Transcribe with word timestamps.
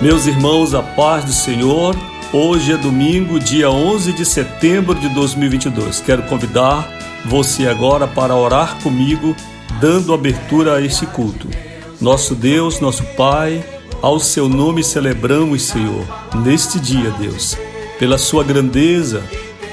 Meus 0.00 0.26
irmãos, 0.26 0.72
a 0.72 0.82
paz 0.82 1.26
do 1.26 1.32
Senhor. 1.32 1.94
Hoje 2.32 2.72
é 2.72 2.76
domingo, 2.78 3.38
dia 3.38 3.70
11 3.70 4.14
de 4.14 4.24
setembro 4.24 4.94
de 4.94 5.10
2022. 5.10 6.00
Quero 6.00 6.22
convidar 6.22 6.90
você 7.26 7.68
agora 7.68 8.08
para 8.08 8.34
orar 8.34 8.82
comigo, 8.82 9.36
dando 9.78 10.14
abertura 10.14 10.76
a 10.76 10.80
este 10.80 11.04
culto. 11.04 11.46
Nosso 12.00 12.34
Deus, 12.34 12.80
nosso 12.80 13.04
Pai, 13.14 13.62
ao 14.00 14.18
seu 14.18 14.48
nome 14.48 14.82
celebramos, 14.82 15.64
Senhor, 15.64 16.06
neste 16.42 16.80
dia, 16.80 17.10
Deus, 17.18 17.58
pela 17.98 18.16
sua 18.16 18.42
grandeza, 18.42 19.22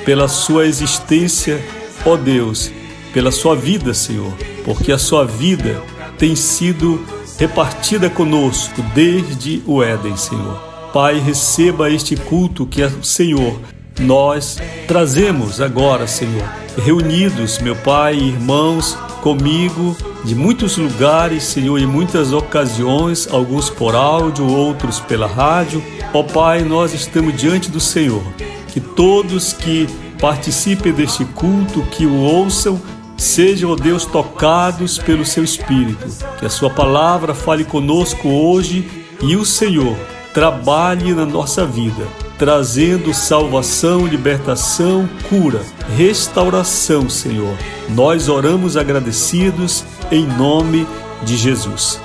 pela 0.03 0.27
sua 0.27 0.67
existência, 0.67 1.65
ó 2.05 2.17
Deus, 2.17 2.69
pela 3.13 3.31
sua 3.31 3.55
vida, 3.55 3.93
Senhor, 3.93 4.33
porque 4.65 4.91
a 4.91 4.97
sua 4.97 5.23
vida 5.23 5.81
tem 6.17 6.35
sido 6.35 7.01
repartida 7.37 8.09
conosco 8.09 8.81
desde 8.93 9.61
o 9.65 9.83
Éden, 9.83 10.17
Senhor. 10.17 10.57
Pai, 10.93 11.19
receba 11.19 11.89
este 11.89 12.15
culto 12.15 12.65
que 12.65 12.81
é 12.81 12.87
o 12.87 13.03
Senhor 13.03 13.59
nós 13.99 14.57
trazemos 14.87 15.59
agora, 15.59 16.07
Senhor, 16.07 16.47
reunidos, 16.77 17.59
meu 17.59 17.75
Pai 17.75 18.15
irmãos, 18.15 18.95
comigo, 19.21 19.95
de 20.23 20.35
muitos 20.35 20.77
lugares, 20.77 21.43
Senhor, 21.43 21.79
em 21.79 21.87
muitas 21.87 22.31
ocasiões, 22.31 23.27
alguns 23.31 23.69
por 23.69 23.95
áudio, 23.95 24.47
outros 24.47 24.99
pela 24.99 25.27
rádio. 25.27 25.83
Ó 26.13 26.21
Pai, 26.21 26.63
nós 26.63 26.93
estamos 26.93 27.35
diante 27.35 27.71
do 27.71 27.79
Senhor. 27.79 28.21
Que 28.67 28.79
todos 28.79 29.53
que 29.53 29.87
participem 30.19 30.93
deste 30.93 31.25
culto, 31.25 31.81
que 31.91 32.05
o 32.05 32.15
ouçam, 32.17 32.79
Sejam, 33.17 33.71
ó 33.71 33.75
Deus, 33.75 34.05
tocados 34.05 34.99
pelo 34.99 35.25
seu 35.25 35.43
Espírito, 35.43 36.07
que 36.39 36.45
a 36.45 36.49
sua 36.49 36.69
palavra 36.69 37.33
fale 37.33 37.65
conosco 37.65 38.29
hoje 38.29 38.87
e 39.21 39.35
o 39.35 39.43
Senhor 39.43 39.97
trabalhe 40.33 41.15
na 41.15 41.25
nossa 41.25 41.65
vida, 41.65 42.07
trazendo 42.37 43.11
salvação, 43.15 44.05
libertação, 44.05 45.09
cura, 45.27 45.61
restauração, 45.97 47.09
Senhor. 47.09 47.57
Nós 47.89 48.29
oramos 48.29 48.77
agradecidos 48.77 49.83
em 50.11 50.27
nome 50.27 50.87
de 51.23 51.35
Jesus. 51.35 51.99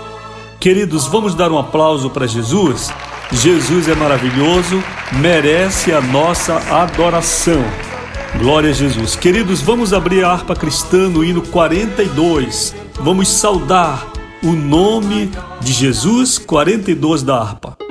Queridos, 0.58 1.06
vamos 1.06 1.34
dar 1.34 1.52
um 1.52 1.58
aplauso 1.58 2.08
para 2.08 2.26
Jesus? 2.26 2.88
Jesus 3.32 3.86
é 3.86 3.94
maravilhoso, 3.94 4.82
merece 5.20 5.92
a 5.92 6.00
nossa 6.00 6.56
adoração. 6.70 7.62
Glória 8.38 8.70
a 8.70 8.72
Jesus. 8.72 9.14
Queridos, 9.14 9.60
vamos 9.60 9.92
abrir 9.92 10.24
a 10.24 10.32
harpa 10.32 10.54
cristã 10.56 11.08
no 11.08 11.24
hino 11.24 11.42
42. 11.42 12.74
Vamos 13.00 13.28
saudar 13.28 14.10
o 14.42 14.52
nome 14.52 15.30
de 15.60 15.72
Jesus, 15.72 16.38
42 16.38 17.22
da 17.22 17.40
harpa. 17.40 17.81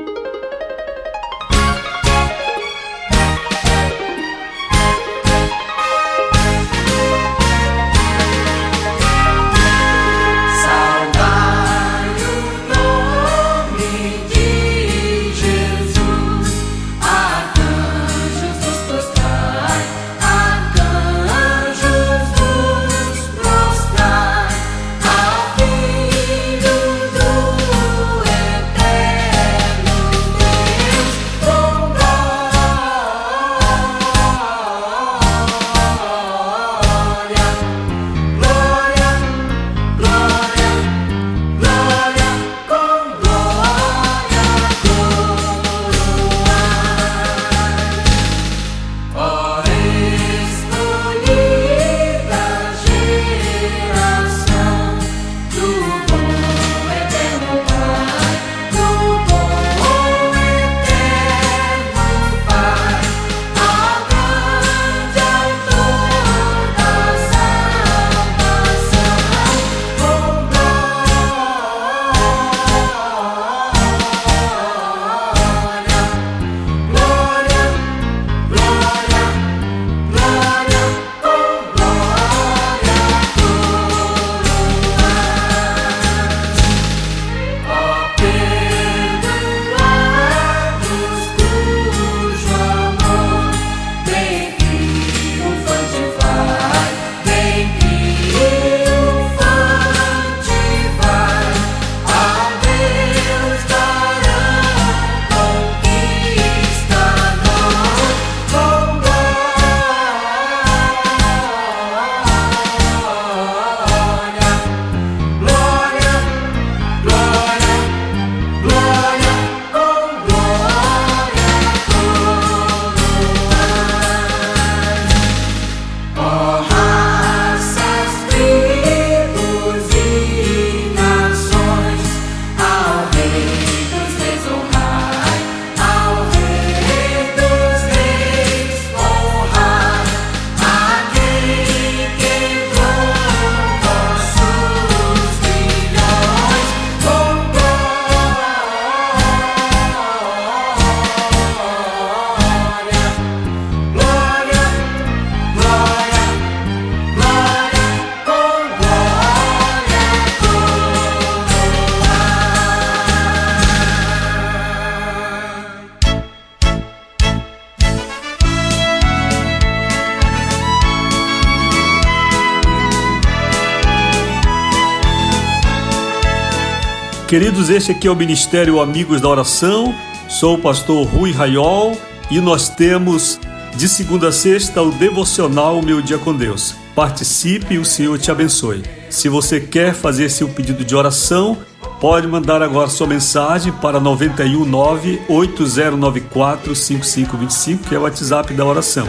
Queridos, 177.32 177.70
este 177.70 177.94
aqui 177.94 178.10
é 178.10 178.12
o 178.12 178.16
Ministério 178.16 178.82
Amigos 178.82 179.22
da 179.22 179.30
Oração. 179.30 179.96
Sou 180.28 180.56
o 180.56 180.62
pastor 180.62 181.08
Rui 181.08 181.32
Raiol 181.32 181.98
e 182.30 182.42
nós 182.42 182.68
temos 182.68 183.40
de 183.74 183.88
segunda 183.88 184.28
a 184.28 184.34
sexta 184.34 184.82
o 184.82 184.92
devocional 184.92 185.82
Meu 185.82 186.02
Dia 186.02 186.18
com 186.18 186.36
Deus. 186.36 186.76
Participe 186.94 187.76
e 187.76 187.78
o 187.78 187.86
Senhor 187.86 188.20
te 188.20 188.30
abençoe. 188.30 188.84
Se 189.10 189.30
você 189.30 189.62
quer 189.62 189.94
fazer 189.94 190.28
seu 190.28 190.50
pedido 190.50 190.84
de 190.84 190.94
oração, 190.94 191.58
pode 192.02 192.28
mandar 192.28 192.62
agora 192.62 192.90
sua 192.90 193.08
mensagem 193.08 193.72
para 193.72 193.98
919 193.98 195.22
8094 195.30 196.76
5525, 196.76 197.88
que 197.88 197.96
é 197.96 197.98
o 197.98 198.02
WhatsApp 198.02 198.54
da 198.54 198.66
oração. 198.66 199.08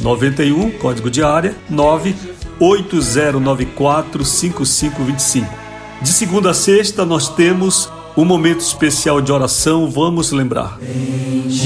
91, 0.00 0.70
código 0.78 1.10
de 1.10 1.22
área, 1.22 1.54
98094 1.68 4.24
5525. 4.24 5.67
De 6.00 6.12
segunda 6.12 6.50
a 6.50 6.54
sexta 6.54 7.04
nós 7.04 7.28
temos 7.28 7.90
um 8.16 8.24
momento 8.24 8.60
especial 8.60 9.20
de 9.20 9.32
oração, 9.32 9.90
vamos 9.90 10.30
lembrar. 10.30 10.78
Bendita 10.78 11.58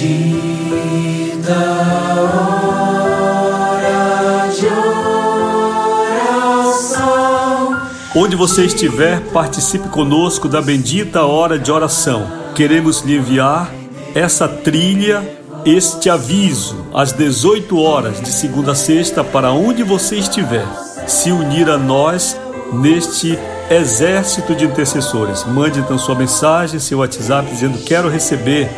hora 2.81 4.49
de 4.51 4.67
oração. 6.57 7.83
Onde 8.17 8.35
você 8.35 8.65
estiver, 8.65 9.21
participe 9.33 9.89
conosco 9.89 10.49
da 10.49 10.63
bendita 10.63 11.27
hora 11.27 11.59
de 11.59 11.71
oração. 11.71 12.27
Queremos 12.55 13.03
lhe 13.03 13.17
enviar 13.17 13.71
essa 14.15 14.49
trilha 14.49 15.41
este 15.65 16.11
aviso 16.11 16.87
às 16.93 17.13
18 17.13 17.79
horas 17.79 18.21
de 18.21 18.33
segunda 18.33 18.73
a 18.73 18.75
sexta 18.75 19.23
para 19.23 19.53
onde 19.53 19.83
você 19.83 20.17
estiver, 20.17 20.67
se 21.07 21.31
unir 21.31 21.71
a 21.71 21.79
nós 21.79 22.37
neste 22.73 23.39
exército 23.75 24.55
de 24.55 24.65
intercessores. 24.65 25.45
Mande 25.45 25.81
então 25.81 25.99
sua 25.99 26.15
mensagem, 26.15 26.79
seu 26.79 26.99
WhatsApp 26.99 27.51
dizendo 27.51 27.79
quero 27.79 28.09
receber 28.09 28.71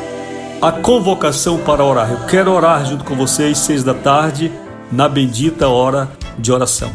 a 0.60 0.72
convocação 0.72 1.58
para 1.58 1.84
orar. 1.84 2.10
Eu 2.10 2.26
quero 2.26 2.52
orar 2.52 2.84
junto 2.84 3.04
com 3.04 3.14
vocês 3.14 3.58
seis 3.58 3.84
da 3.84 3.94
tarde 3.94 4.50
na 4.90 5.08
bendita 5.08 5.68
hora 5.68 6.10
de 6.38 6.52
oração. 6.52 6.90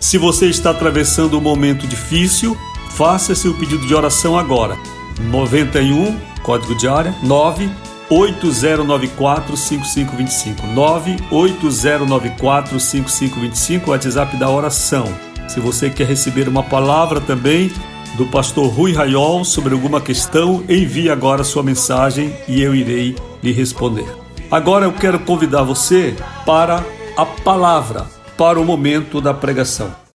Se 0.00 0.16
você 0.16 0.46
está 0.46 0.70
atravessando 0.70 1.36
um 1.36 1.40
momento 1.40 1.86
difícil, 1.86 2.56
faça 2.90 3.34
seu 3.34 3.52
pedido 3.54 3.86
de 3.86 3.94
oração 3.94 4.38
agora. 4.38 4.76
91 5.20 6.16
código 6.42 6.74
de 6.74 6.88
área 6.88 7.14
9 7.22 7.68
8094 8.08 9.56
5525 9.56 10.66
98094 10.68 12.80
5525 12.80 13.90
WhatsApp 13.90 14.36
da 14.36 14.48
oração. 14.48 15.27
Se 15.48 15.60
você 15.60 15.88
quer 15.88 16.06
receber 16.06 16.46
uma 16.48 16.62
palavra 16.62 17.20
também 17.20 17.72
do 18.16 18.26
pastor 18.26 18.66
Rui 18.66 18.92
Raiol 18.92 19.44
sobre 19.44 19.72
alguma 19.72 20.00
questão, 20.00 20.62
envie 20.68 21.08
agora 21.08 21.42
sua 21.42 21.62
mensagem 21.62 22.36
e 22.46 22.60
eu 22.60 22.74
irei 22.74 23.16
lhe 23.42 23.52
responder. 23.52 24.06
Agora 24.50 24.84
eu 24.84 24.92
quero 24.92 25.18
convidar 25.20 25.62
você 25.62 26.14
para 26.44 26.84
a 27.16 27.24
palavra, 27.24 28.06
para 28.36 28.60
o 28.60 28.64
momento 28.64 29.20
da 29.20 29.32
pregação. 29.34 30.07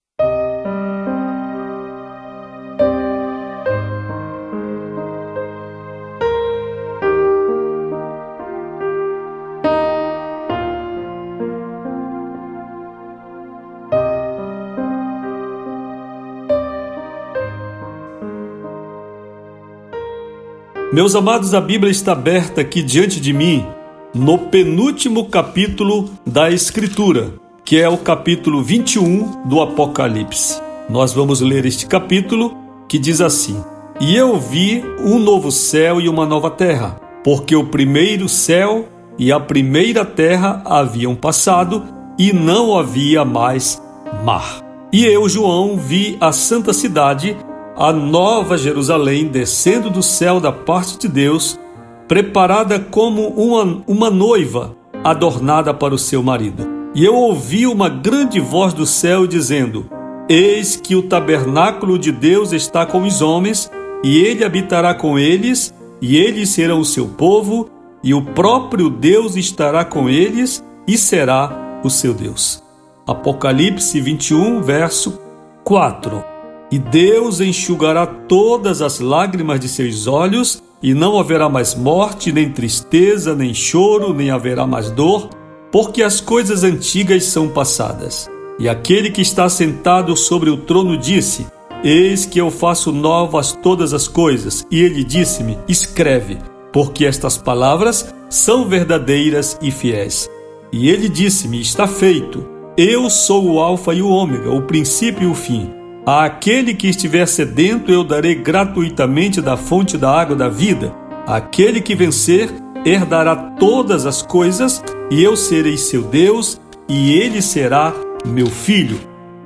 Meus 20.93 21.15
amados, 21.15 21.55
a 21.55 21.59
Bíblia 21.59 21.89
está 21.89 22.11
aberta 22.11 22.61
aqui 22.61 22.83
diante 22.83 23.19
de 23.19 23.33
mim 23.33 23.65
no 24.13 24.37
penúltimo 24.37 25.25
capítulo 25.25 26.11
da 26.23 26.51
Escritura, 26.51 27.33
que 27.65 27.81
é 27.81 27.89
o 27.89 27.97
capítulo 27.97 28.61
21 28.61 29.47
do 29.47 29.59
Apocalipse. 29.59 30.61
Nós 30.87 31.11
vamos 31.11 31.41
ler 31.41 31.65
este 31.65 31.87
capítulo 31.87 32.55
que 32.87 32.99
diz 32.99 33.21
assim: 33.21 33.59
E 33.99 34.15
eu 34.15 34.39
vi 34.39 34.85
um 35.03 35.17
novo 35.17 35.51
céu 35.51 35.99
e 35.99 36.07
uma 36.07 36.27
nova 36.27 36.51
terra, 36.51 37.01
porque 37.23 37.55
o 37.55 37.65
primeiro 37.65 38.29
céu 38.29 38.87
e 39.17 39.31
a 39.31 39.39
primeira 39.39 40.05
terra 40.05 40.61
haviam 40.63 41.15
passado 41.15 41.83
e 42.19 42.31
não 42.31 42.77
havia 42.77 43.25
mais 43.25 43.81
mar. 44.23 44.61
E 44.93 45.03
eu, 45.07 45.27
João, 45.27 45.75
vi 45.75 46.17
a 46.21 46.31
santa 46.31 46.71
cidade 46.71 47.35
a 47.75 47.91
nova 47.91 48.57
Jerusalém 48.57 49.27
descendo 49.27 49.89
do 49.89 50.03
céu 50.03 50.39
da 50.39 50.51
parte 50.51 50.97
de 50.97 51.07
Deus, 51.07 51.59
preparada 52.07 52.79
como 52.79 53.27
uma, 53.29 53.83
uma 53.87 54.09
noiva 54.09 54.75
adornada 55.03 55.73
para 55.73 55.93
o 55.93 55.97
seu 55.97 56.21
marido. 56.21 56.67
E 56.93 57.03
eu 57.03 57.15
ouvi 57.15 57.65
uma 57.65 57.89
grande 57.89 58.39
voz 58.39 58.73
do 58.73 58.85
céu 58.85 59.25
dizendo: 59.25 59.85
Eis 60.29 60.75
que 60.75 60.95
o 60.95 61.03
tabernáculo 61.03 61.97
de 61.97 62.11
Deus 62.11 62.51
está 62.51 62.85
com 62.85 63.03
os 63.03 63.21
homens, 63.21 63.71
e 64.03 64.19
ele 64.19 64.43
habitará 64.43 64.93
com 64.93 65.17
eles, 65.17 65.73
e 66.01 66.17
eles 66.17 66.49
serão 66.49 66.79
o 66.79 66.85
seu 66.85 67.07
povo, 67.07 67.69
e 68.03 68.13
o 68.13 68.21
próprio 68.21 68.89
Deus 68.89 69.35
estará 69.35 69.83
com 69.83 70.09
eles 70.09 70.63
e 70.85 70.97
será 70.97 71.79
o 71.83 71.89
seu 71.89 72.13
Deus. 72.13 72.61
Apocalipse 73.07 73.99
21, 73.99 74.61
verso 74.61 75.19
4 75.63 76.32
e 76.73 76.79
Deus 76.79 77.39
enxugará 77.39 78.03
todas 78.07 78.81
as 78.81 78.99
lágrimas 78.99 79.59
de 79.59 79.69
seus 79.69 80.07
olhos, 80.07 80.63
e 80.81 80.91
não 80.91 81.19
haverá 81.19 81.47
mais 81.47 81.75
morte, 81.75 82.31
nem 82.31 82.49
tristeza, 82.49 83.35
nem 83.35 83.53
choro, 83.53 84.11
nem 84.11 84.31
haverá 84.31 84.65
mais 84.65 84.89
dor, 84.89 85.29
porque 85.71 86.01
as 86.01 86.19
coisas 86.19 86.63
antigas 86.63 87.25
são 87.25 87.47
passadas. 87.47 88.27
E 88.57 88.67
aquele 88.67 89.11
que 89.11 89.21
está 89.21 89.47
sentado 89.49 90.17
sobre 90.17 90.49
o 90.49 90.57
trono 90.57 90.97
disse: 90.97 91.45
Eis 91.83 92.25
que 92.25 92.41
eu 92.41 92.49
faço 92.49 92.91
novas 92.91 93.51
todas 93.51 93.93
as 93.93 94.07
coisas. 94.07 94.65
E 94.71 94.81
ele 94.81 95.03
disse-me: 95.03 95.59
Escreve, 95.67 96.39
porque 96.71 97.05
estas 97.05 97.37
palavras 97.37 98.11
são 98.31 98.67
verdadeiras 98.67 99.59
e 99.61 99.69
fiéis. 99.69 100.27
E 100.71 100.89
ele 100.89 101.07
disse-me: 101.07 101.61
Está 101.61 101.85
feito. 101.85 102.43
Eu 102.75 103.11
sou 103.11 103.45
o 103.45 103.59
Alfa 103.59 103.93
e 103.93 104.01
o 104.01 104.09
Ômega, 104.09 104.49
o 104.49 104.63
princípio 104.63 105.29
e 105.29 105.31
o 105.31 105.35
fim. 105.35 105.82
Aquele 106.05 106.73
que 106.73 106.89
estiver 106.89 107.25
sedento, 107.25 107.89
eu 107.89 108.03
darei 108.03 108.35
gratuitamente 108.35 109.39
da 109.39 109.55
fonte 109.55 109.97
da 109.97 110.11
água 110.11 110.35
da 110.35 110.49
vida. 110.49 110.93
Aquele 111.25 111.79
que 111.79 111.95
vencer, 111.95 112.49
herdará 112.85 113.33
todas 113.57 114.05
as 114.05 114.21
coisas, 114.21 114.83
e 115.09 115.23
eu 115.23 115.37
serei 115.37 115.77
seu 115.77 116.01
Deus, 116.01 116.59
e 116.89 117.13
ele 117.13 117.41
será 117.41 117.93
meu 118.25 118.47
filho. 118.47 118.99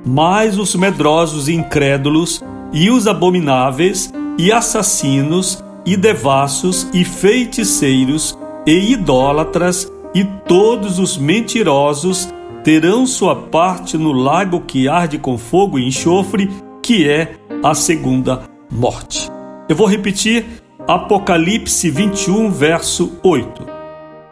Mas 0.04 0.58
os 0.58 0.74
medrosos 0.74 1.46
e 1.46 1.54
incrédulos, 1.54 2.42
e 2.72 2.90
os 2.90 3.06
abomináveis, 3.06 4.12
e 4.36 4.50
assassinos, 4.50 5.62
e 5.86 5.96
devassos, 5.96 6.88
e 6.92 7.04
feiticeiros, 7.04 8.36
e 8.66 8.94
idólatras, 8.94 9.88
e 10.12 10.24
todos 10.24 10.98
os 10.98 11.16
mentirosos, 11.16 12.28
terão 12.62 13.06
sua 13.06 13.34
parte 13.34 13.96
no 13.96 14.12
lago 14.12 14.60
que 14.60 14.88
arde 14.88 15.18
com 15.18 15.38
fogo 15.38 15.78
e 15.78 15.86
enxofre, 15.86 16.50
que 16.82 17.08
é 17.08 17.34
a 17.62 17.74
segunda 17.74 18.42
morte. 18.70 19.30
Eu 19.68 19.76
vou 19.76 19.86
repetir 19.86 20.44
Apocalipse 20.86 21.90
21, 21.90 22.50
verso 22.50 23.18
8. 23.22 23.66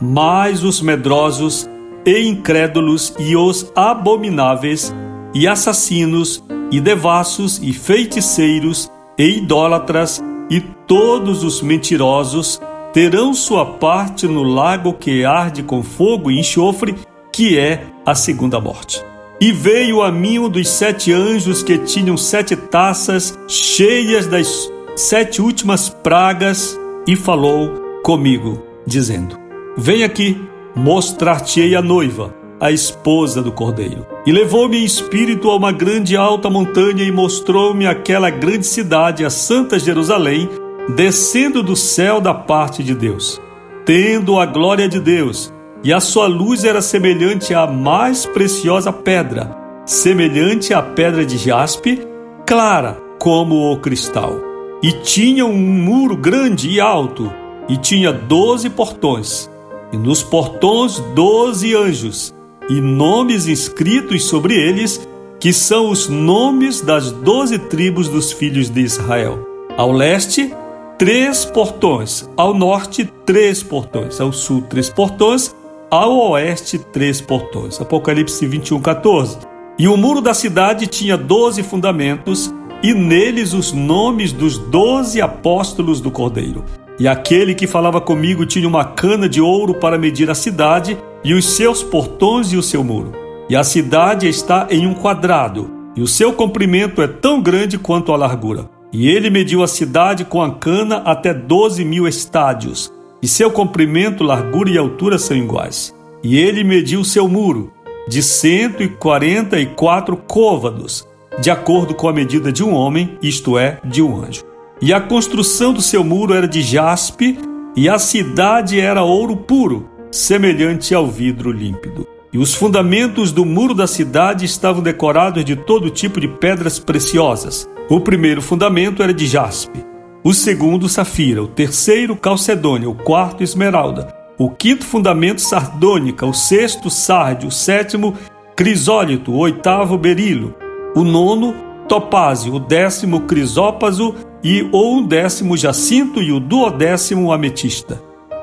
Mas 0.01 0.63
os 0.65 0.81
medrosos 0.81 1.69
e 2.05 2.27
incrédulos 2.27 3.15
e 3.19 3.37
os 3.37 3.71
abomináveis 3.75 4.95
e 5.35 5.47
assassinos 5.47 6.43
e 6.71 6.81
devassos 6.81 7.59
e 7.63 7.73
feiticeiros 7.73 8.91
e 9.19 9.39
idólatras 9.39 10.23
e 10.49 10.61
todos 10.61 11.43
os 11.43 11.61
mentirosos 11.61 12.61
terão 12.93 13.35
sua 13.35 13.67
parte 13.67 14.27
no 14.27 14.43
lago 14.43 14.95
que 14.95 15.25
arde 15.25 15.63
com 15.63 15.83
fogo 15.83 16.31
e 16.31 16.41
enxofre, 16.41 16.95
que 17.37 17.59
é 17.59 17.85
a 18.07 18.15
segunda 18.15 18.59
morte. 18.59 19.05
E 19.39 19.53
veio 19.53 20.01
a 20.01 20.11
mim 20.11 20.39
um 20.39 20.49
dos 20.49 20.71
sete 20.71 21.13
anjos 21.13 21.63
que 21.63 21.77
tinham 21.77 22.17
sete 22.17 22.57
taças 22.57 23.39
cheias 23.47 24.27
das 24.27 24.73
sete 24.97 25.43
últimas 25.43 25.91
pragas 25.91 26.81
e 27.07 27.15
falou 27.15 28.01
comigo, 28.03 28.63
dizendo: 28.87 29.39
Vem 29.77 30.03
aqui, 30.03 30.41
mostrar-te-ei 30.75 31.77
a 31.77 31.83
noiva, 31.83 32.35
a 32.59 32.73
esposa 32.73 33.43
do 33.43 33.53
cordeiro. 33.53 34.07
E 34.25 34.33
levou-me 34.33 34.79
em 34.79 34.85
espírito 34.85 35.51
a 35.51 35.57
uma 35.57 35.73
grande 35.73 36.17
alta 36.17 36.49
montanha 36.49 37.05
e 37.05 37.13
mostrou-me 37.13 37.87
aquela 37.87 38.31
grande 38.31 38.67
cidade, 38.67 39.27
a 39.27 39.29
Santa 39.29 39.79
Jerusalém, 39.79 40.49
descendo 40.97 41.63
do 41.63 41.77
céu 41.77 42.19
da 42.19 42.33
parte 42.33 42.83
de 42.83 42.95
Deus, 42.95 43.39
tendo 43.85 44.41
a 44.41 44.47
glória 44.47 44.89
de 44.89 44.99
Deus 44.99 45.55
e 45.83 45.93
a 45.93 46.01
sua 46.01 46.27
luz 46.27 46.65
era 46.65 46.81
semelhante 46.81 47.55
à 47.55 47.67
mais 47.67 48.27
preciosa 48.27 48.93
pedra, 48.93 49.57
semelhante 49.85 50.75
à 50.75 50.83
pedra 50.83 51.25
de 51.25 51.37
jaspe, 51.39 52.01
clara 52.47 52.99
como 53.19 53.73
o 53.73 53.79
cristal. 53.79 54.35
E 54.83 54.93
tinha 54.93 55.47
um 55.47 55.57
muro 55.57 56.17
grande 56.17 56.69
e 56.69 56.81
alto, 56.81 57.33
e 57.69 57.77
tinha 57.77 58.13
doze 58.13 58.69
portões, 58.69 59.51
e 59.93 59.97
nos 59.97 60.23
portões 60.23 60.99
doze 61.15 61.75
anjos, 61.75 62.35
e 62.69 62.81
nomes 62.81 63.47
inscritos 63.47 64.25
sobre 64.25 64.55
eles, 64.55 65.09
que 65.39 65.53
são 65.53 65.91
os 65.91 66.09
nomes 66.09 66.81
das 66.81 67.13
doze 67.13 67.59
tribos 67.59 68.09
dos 68.09 68.33
filhos 68.33 68.69
de 68.69 68.81
Israel. 68.81 69.39
Ao 69.77 69.93
leste, 69.93 70.53
três 70.99 71.45
portões, 71.45 72.29
ao 72.37 72.55
norte, 72.55 73.05
três 73.25 73.63
portões, 73.63 74.21
ao 74.21 74.33
sul, 74.33 74.63
três 74.63 74.89
portões, 74.89 75.55
ao 75.97 76.31
oeste, 76.31 76.79
três 76.79 77.21
portões. 77.21 77.81
Apocalipse 77.81 78.47
21, 78.47 78.81
14. 78.81 79.39
E 79.79 79.89
o 79.89 79.97
muro 79.97 80.21
da 80.21 80.35
cidade 80.35 80.87
tinha 80.87 81.17
doze 81.17 81.63
fundamentos, 81.63 82.53
e 82.83 82.93
neles 82.93 83.55
os 83.55 83.73
nomes 83.73 84.33
dos 84.33 84.59
doze 84.59 85.21
apóstolos 85.21 86.01
do 86.01 86.11
Cordeiro. 86.11 86.65
E 86.99 87.09
aquele 87.09 87.55
que 87.55 87.67
falava 87.67 88.01
comigo 88.01 88.45
tinha 88.45 88.69
uma 88.69 88.85
cana 88.85 89.29
de 89.29 89.41
ouro 89.41 89.75
para 89.75 89.99
medir 89.99 90.31
a 90.31 90.35
cidade, 90.35 90.99
e 91.25 91.33
os 91.33 91.47
seus 91.57 91.83
portões 91.83 92.53
e 92.53 92.57
o 92.57 92.63
seu 92.63 92.85
muro. 92.85 93.13
E 93.49 93.57
a 93.57 93.65
cidade 93.65 94.29
está 94.29 94.67
em 94.71 94.87
um 94.87 94.95
quadrado, 94.95 95.71
e 95.97 96.03
o 96.03 96.07
seu 96.07 96.33
comprimento 96.33 97.01
é 97.01 97.07
tão 97.07 97.41
grande 97.41 97.79
quanto 97.79 98.13
a 98.13 98.17
largura. 98.17 98.69
E 98.93 99.09
ele 99.09 99.31
mediu 99.31 99.63
a 99.63 99.67
cidade 99.67 100.25
com 100.25 100.43
a 100.43 100.51
cana 100.55 100.99
até 100.99 101.33
doze 101.33 101.85
mil 101.85 102.07
estádios, 102.07 102.93
e 103.27 103.29
seu 103.29 103.51
comprimento, 103.51 104.23
largura 104.23 104.71
e 104.71 104.79
altura 104.79 105.19
são 105.19 105.37
iguais. 105.37 105.93
E 106.23 106.39
ele 106.39 106.63
mediu 106.63 107.03
seu 107.03 107.27
muro, 107.27 107.73
de 108.09 108.23
cento 108.23 108.85
e 108.85 108.89
quarenta 108.89 109.59
e 109.59 109.67
quatro 109.67 110.17
côvados, 110.17 111.05
de 111.41 111.51
acordo 111.51 111.93
com 111.93 112.09
a 112.09 112.13
medida 112.13 112.53
de 112.53 112.63
um 112.63 112.73
homem, 112.73 113.19
isto 113.21 113.59
é, 113.59 113.81
de 113.85 114.01
um 114.01 114.23
anjo. 114.23 114.45
E 114.81 114.93
a 114.93 115.01
construção 115.01 115.73
do 115.73 115.83
seu 115.83 116.05
muro 116.05 116.35
era 116.35 116.47
de 116.47 116.63
jaspe, 116.63 117.37
e 117.75 117.89
a 117.89 117.99
cidade 117.99 118.79
era 118.79 119.03
ouro 119.03 119.37
puro, 119.37 119.89
semelhante 120.09 120.95
ao 120.95 121.09
vidro 121.09 121.51
límpido. 121.51 122.07
E 122.33 122.39
os 122.39 122.55
fundamentos 122.55 123.33
do 123.33 123.45
muro 123.45 123.75
da 123.75 123.89
cidade 123.89 124.45
estavam 124.45 124.85
decorados 124.85 125.45
de 125.45 125.57
todo 125.57 125.91
tipo 125.91 126.21
de 126.21 126.29
pedras 126.29 126.79
preciosas. 126.79 127.69
O 127.91 127.99
primeiro 127.99 128.41
fundamento 128.41 129.03
era 129.03 129.13
de 129.13 129.27
jaspe, 129.27 129.85
o 130.27 130.35
segundo 130.35 130.89
safira, 130.89 131.41
o 131.41 131.47
terceiro 131.47 132.17
calcedônia, 132.17 132.91
o 132.91 132.97
quarto 132.97 133.45
esmeralda, 133.45 134.13
o 134.37 134.51
quinto 134.51 134.85
fundamento 134.85 135.41
sardônica, 135.41 136.27
o 136.27 136.35
sexto 136.35 136.91
sárdio, 136.91 137.49
o 137.49 137.53
sétimo 137.53 138.13
crisólito, 138.57 139.31
o 139.31 139.39
oitavo 139.39 139.97
berilo, 139.97 140.53
o 140.97 141.05
nono 141.05 141.55
topázio, 141.89 142.55
o 142.55 142.59
décimo 142.59 143.21
crisópaso. 143.21 144.17
E 144.43 144.69
o 144.73 144.99
undécimo 144.99 145.57
jacinto. 145.57 146.21
E 146.21 146.33
o 146.33 146.41
duodécimo 146.41 147.33
ametista. 147.33 148.03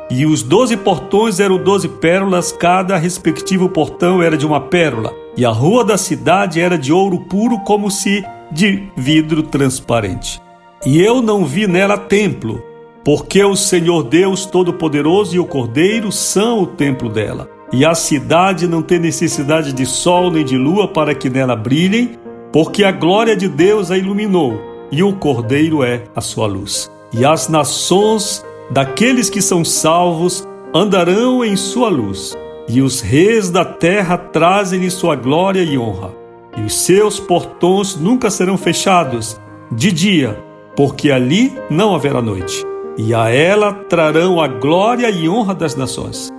E 0.09 0.25
os 0.25 0.41
doze 0.41 0.77
portões 0.77 1.41
eram 1.41 1.61
doze 1.61 1.89
pérolas, 1.89 2.51
cada 2.53 2.95
respectivo 2.95 3.67
portão 3.67 4.21
era 4.21 4.37
de 4.37 4.45
uma 4.45 4.61
pérola, 4.61 5.13
e 5.35 5.45
a 5.45 5.49
rua 5.49 5.83
da 5.83 5.97
cidade 5.97 6.61
era 6.61 6.77
de 6.77 6.93
ouro 6.93 7.19
puro, 7.25 7.59
como 7.59 7.91
se 7.91 8.23
de 8.51 8.87
vidro 8.95 9.43
transparente. 9.43 10.41
E 10.85 11.01
eu 11.01 11.21
não 11.21 11.45
vi 11.45 11.65
nela 11.65 11.97
templo, 11.97 12.61
porque 13.05 13.41
o 13.41 13.55
Senhor 13.55 14.03
Deus 14.03 14.45
Todo-Poderoso 14.45 15.33
e 15.33 15.39
o 15.39 15.45
Cordeiro 15.45 16.11
são 16.11 16.63
o 16.63 16.67
templo 16.67 17.07
dela. 17.07 17.49
E 17.71 17.85
a 17.85 17.95
cidade 17.95 18.67
não 18.67 18.81
tem 18.81 18.99
necessidade 18.99 19.71
de 19.71 19.85
sol 19.85 20.29
nem 20.29 20.43
de 20.43 20.57
lua 20.57 20.87
para 20.87 21.15
que 21.15 21.29
nela 21.29 21.55
brilhem, 21.55 22.19
porque 22.51 22.83
a 22.83 22.91
glória 22.91 23.35
de 23.35 23.47
Deus 23.47 23.91
a 23.91 23.97
iluminou, 23.97 24.59
e 24.91 25.01
o 25.01 25.13
Cordeiro 25.13 25.83
é 25.83 26.03
a 26.13 26.19
sua 26.19 26.47
luz. 26.47 26.91
E 27.13 27.23
as 27.23 27.47
nações 27.47 28.45
daqueles 28.69 29.29
que 29.29 29.41
são 29.41 29.63
salvos 29.63 30.45
andarão 30.75 31.45
em 31.45 31.55
sua 31.55 31.87
luz, 31.87 32.37
e 32.67 32.81
os 32.81 32.99
reis 32.99 33.49
da 33.49 33.63
terra 33.63 34.17
trazem-lhe 34.17 34.91
sua 34.91 35.15
glória 35.15 35.63
e 35.63 35.77
honra. 35.77 36.13
E 36.57 36.61
os 36.61 36.75
seus 36.75 37.21
portões 37.21 37.95
nunca 37.95 38.29
serão 38.29 38.57
fechados 38.57 39.39
de 39.71 39.91
dia, 39.91 40.37
porque 40.75 41.11
ali 41.11 41.53
não 41.69 41.95
haverá 41.95 42.21
noite. 42.21 42.63
E 42.97 43.13
a 43.13 43.29
ela 43.29 43.73
trarão 43.73 44.39
a 44.39 44.47
glória 44.47 45.09
e 45.09 45.27
honra 45.27 45.55
das 45.55 45.75
nações. 45.75 46.29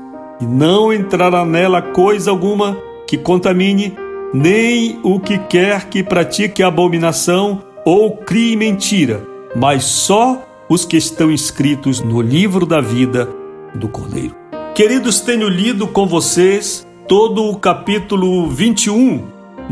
E 0.41 0.47
não 0.47 0.93
entrará 0.93 1.45
nela 1.45 1.83
coisa 1.83 2.31
alguma 2.31 2.77
que 3.07 3.19
contamine, 3.19 3.97
nem 4.33 4.99
o 5.03 5.21
que 5.21 5.39
quer 5.39 5.89
que 5.89 6.03
pratique 6.03 6.63
abominação 6.63 7.63
ou 7.85 8.17
crie 8.17 8.57
mentira, 8.57 9.23
mas 9.55 9.85
só 9.85 10.43
os 10.69 10.85
que 10.85 10.97
estão 10.97 11.31
inscritos 11.31 12.01
no 12.01 12.21
livro 12.21 12.65
da 12.65 12.81
vida 12.81 13.29
do 13.75 13.89
Cordeiro. 13.89 14.35
Queridos, 14.75 15.21
tenho 15.21 15.49
lido 15.49 15.87
com 15.87 16.07
vocês 16.07 16.87
todo 17.07 17.45
o 17.45 17.57
capítulo 17.57 18.49
21 18.49 19.23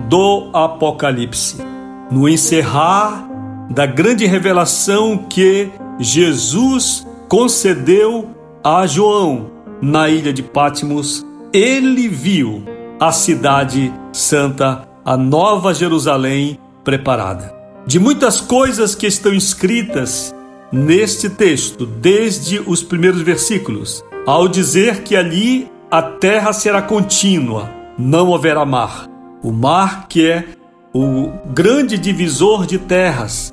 do 0.09 0.51
Apocalipse. 0.53 1.57
No 2.11 2.29
encerrar 2.29 3.27
da 3.73 3.87
grande 3.87 4.27
revelação 4.27 5.17
que 5.17 5.71
Jesus 5.99 7.07
concedeu 7.27 8.29
a 8.63 8.87
João 8.87 9.51
na 9.81 10.11
ilha 10.11 10.31
de 10.31 10.43
Patmos, 10.43 11.25
ele 11.55 12.07
viu 12.07 12.63
a 13.01 13.11
cidade 13.13 13.91
santa, 14.13 14.87
a 15.03 15.17
nova 15.17 15.73
Jerusalém 15.73 16.59
preparada. 16.85 17.55
De 17.87 17.99
muitas 17.99 18.43
coisas 18.43 18.95
que 18.95 19.07
estão 19.07 19.33
escritas 19.33 20.35
neste 20.71 21.31
texto, 21.31 21.87
desde 21.87 22.61
os 22.61 22.83
primeiros 22.83 23.23
versículos, 23.23 24.05
ao 24.27 24.49
dizer 24.49 25.03
que 25.03 25.17
ali 25.17 25.71
a 25.91 26.03
terra 26.03 26.53
será 26.53 26.83
contínua, 26.83 27.71
não 27.99 28.35
haverá 28.35 28.67
mar. 28.67 29.09
O 29.43 29.51
mar 29.51 30.09
que 30.09 30.29
é 30.29 30.45
o 30.95 31.31
grande 31.55 31.97
divisor 31.97 32.67
de 32.67 32.79
terras 32.79 33.52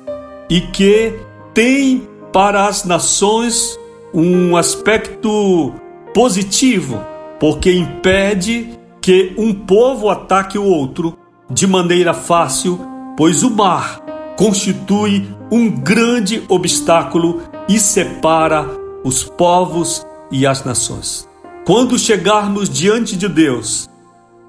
e 0.50 0.60
que 0.60 1.14
tem 1.54 2.08
para 2.32 2.66
as 2.66 2.84
nações 2.84 3.78
um 4.12 4.56
aspecto 4.56 5.72
positivo, 6.12 7.00
porque 7.38 7.72
impede 7.72 8.78
que 9.00 9.32
um 9.38 9.54
povo 9.54 10.10
ataque 10.10 10.58
o 10.58 10.64
outro 10.64 11.16
de 11.48 11.66
maneira 11.66 12.12
fácil, 12.12 12.78
pois 13.16 13.44
o 13.44 13.50
mar 13.50 14.00
constitui 14.36 15.28
um 15.50 15.70
grande 15.70 16.42
obstáculo 16.48 17.42
e 17.68 17.78
separa 17.78 18.66
os 19.04 19.22
povos 19.22 20.04
e 20.30 20.46
as 20.46 20.64
nações. 20.64 21.28
Quando 21.64 21.98
chegarmos 21.98 22.68
diante 22.68 23.16
de 23.16 23.28
Deus, 23.28 23.88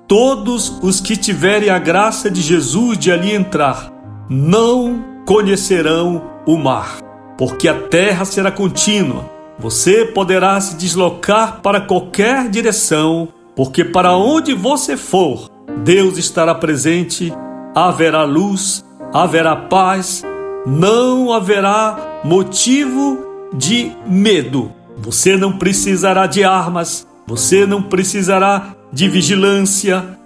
todos 0.07 0.79
os 0.81 0.99
que 0.99 1.15
tiverem 1.15 1.69
a 1.69 1.77
graça 1.77 2.29
de 2.29 2.41
Jesus 2.41 2.97
de 2.97 3.11
ali 3.11 3.33
entrar, 3.33 3.91
não 4.29 5.10
conhecerão 5.25 6.21
o 6.45 6.57
mar, 6.57 6.99
porque 7.37 7.67
a 7.67 7.73
terra 7.73 8.25
será 8.25 8.51
contínua. 8.51 9.29
Você 9.59 10.05
poderá 10.05 10.59
se 10.59 10.75
deslocar 10.75 11.61
para 11.61 11.81
qualquer 11.81 12.49
direção, 12.49 13.27
porque 13.55 13.83
para 13.83 14.15
onde 14.15 14.53
você 14.53 14.97
for, 14.97 15.49
Deus 15.83 16.17
estará 16.17 16.55
presente, 16.55 17.31
haverá 17.75 18.23
luz 18.23 18.83
haverá 19.13 19.55
paz, 19.55 20.23
não 20.65 21.33
haverá 21.33 22.21
motivo 22.23 23.19
de 23.53 23.91
medo. 24.07 24.71
Você 24.97 25.35
não 25.35 25.57
precisará 25.57 26.27
de 26.27 26.43
armas, 26.43 27.07
você 27.27 27.65
não 27.65 27.81
precisará 27.81 28.75
de 28.91 29.07
vigilância, 29.09 30.17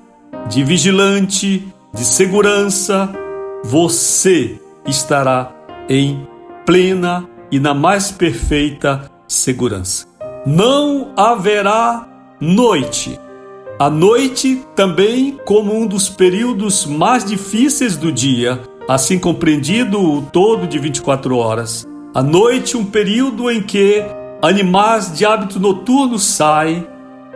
de 0.49 0.63
vigilante, 0.63 1.67
de 1.93 2.05
segurança. 2.05 3.09
Você 3.63 4.59
estará 4.87 5.51
em 5.89 6.27
plena 6.65 7.27
e 7.51 7.59
na 7.59 7.73
mais 7.73 8.11
perfeita 8.11 9.09
segurança. 9.27 10.07
Não 10.45 11.11
haverá 11.15 12.07
noite. 12.39 13.19
A 13.79 13.89
noite 13.89 14.63
também 14.75 15.37
como 15.45 15.75
um 15.75 15.85
dos 15.85 16.09
períodos 16.09 16.85
mais 16.85 17.25
difíceis 17.25 17.97
do 17.97 18.11
dia 18.11 18.61
assim 18.87 19.17
compreendido 19.17 19.99
o 20.01 20.21
todo 20.21 20.67
de 20.67 20.77
24 20.77 21.37
horas. 21.37 21.87
A 22.13 22.21
noite, 22.21 22.77
um 22.77 22.85
período 22.85 23.49
em 23.49 23.61
que 23.61 24.03
animais 24.41 25.11
de 25.11 25.25
hábito 25.25 25.59
noturno 25.59 26.19
saem 26.19 26.87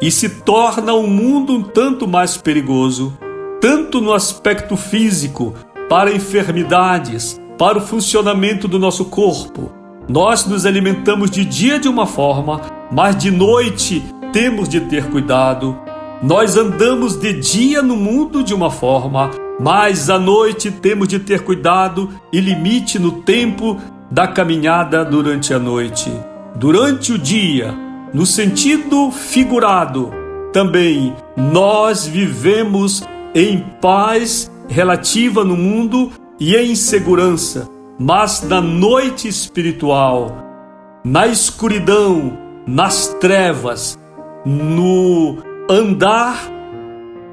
e 0.01 0.09
se 0.11 0.29
torna 0.29 0.93
o 0.93 1.03
um 1.03 1.07
mundo 1.07 1.53
um 1.53 1.63
tanto 1.63 2.07
mais 2.07 2.37
perigoso, 2.37 3.17
tanto 3.59 3.99
no 3.99 4.13
aspecto 4.13 4.77
físico, 4.77 5.53
para 5.89 6.13
enfermidades, 6.13 7.38
para 7.59 7.77
o 7.77 7.81
funcionamento 7.81 8.69
do 8.69 8.79
nosso 8.79 9.03
corpo. 9.03 9.69
Nós 10.07 10.45
nos 10.45 10.65
alimentamos 10.65 11.29
de 11.29 11.43
dia 11.43 11.77
de 11.77 11.89
uma 11.89 12.07
forma, 12.07 12.61
mas 12.89 13.17
de 13.17 13.29
noite 13.29 14.01
temos 14.31 14.69
de 14.69 14.79
ter 14.79 15.07
cuidado. 15.09 15.77
Nós 16.23 16.55
andamos 16.55 17.17
de 17.17 17.33
dia 17.33 17.81
no 17.81 17.97
mundo 17.97 18.43
de 18.43 18.53
uma 18.53 18.71
forma, 18.71 19.31
mas 19.59 20.09
à 20.09 20.17
noite 20.17 20.71
temos 20.71 21.09
de 21.09 21.19
ter 21.19 21.41
cuidado 21.41 22.09
e 22.31 22.39
limite 22.39 22.97
no 22.97 23.11
tempo 23.23 23.77
da 24.09 24.25
caminhada 24.25 25.03
durante 25.03 25.53
a 25.53 25.59
noite. 25.59 26.09
durante 26.55 27.13
o 27.13 27.17
dia, 27.17 27.73
no 28.13 28.25
sentido 28.25 29.11
figurado, 29.11 30.11
também 30.51 31.15
nós 31.37 32.05
vivemos 32.07 33.03
em 33.35 33.59
paz 33.79 34.51
relativa 34.67 35.45
no 35.45 35.55
mundo 35.55 36.11
e 36.39 36.55
em 36.55 36.73
segurança, 36.75 37.69
mas 37.99 38.41
na 38.41 38.61
noite 38.61 39.27
espiritual, 39.27 40.37
na 41.03 41.27
escuridão, 41.27 42.37
nas 42.65 43.07
trevas, 43.19 43.99
no 44.45 45.37
andar 45.69 46.49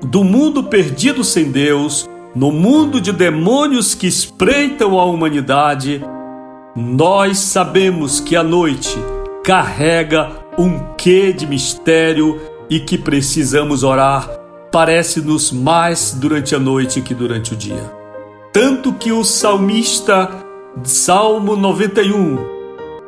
do 0.02 0.24
mundo 0.24 0.64
perdido 0.64 1.22
sem 1.22 1.50
Deus, 1.50 2.08
no 2.34 2.50
mundo 2.50 3.00
de 3.00 3.12
demônios 3.12 3.94
que 3.94 4.06
espreitam 4.06 4.98
a 4.98 5.04
humanidade, 5.04 6.02
nós 6.74 7.38
sabemos 7.38 8.20
que 8.20 8.36
a 8.36 8.42
noite 8.42 8.94
carrega 9.44 10.32
um 10.58 10.94
quê 10.96 11.32
de 11.32 11.46
mistério 11.46 12.40
e 12.68 12.80
que 12.80 12.98
precisamos 12.98 13.84
orar. 13.84 14.28
Parece-nos 14.72 15.52
mais 15.52 16.12
durante 16.12 16.54
a 16.54 16.58
noite 16.58 17.00
que 17.00 17.14
durante 17.14 17.54
o 17.54 17.56
dia. 17.56 17.95
Tanto 18.58 18.90
que 18.94 19.12
o 19.12 19.22
salmista, 19.22 20.30
Salmo 20.82 21.56
91, 21.56 22.38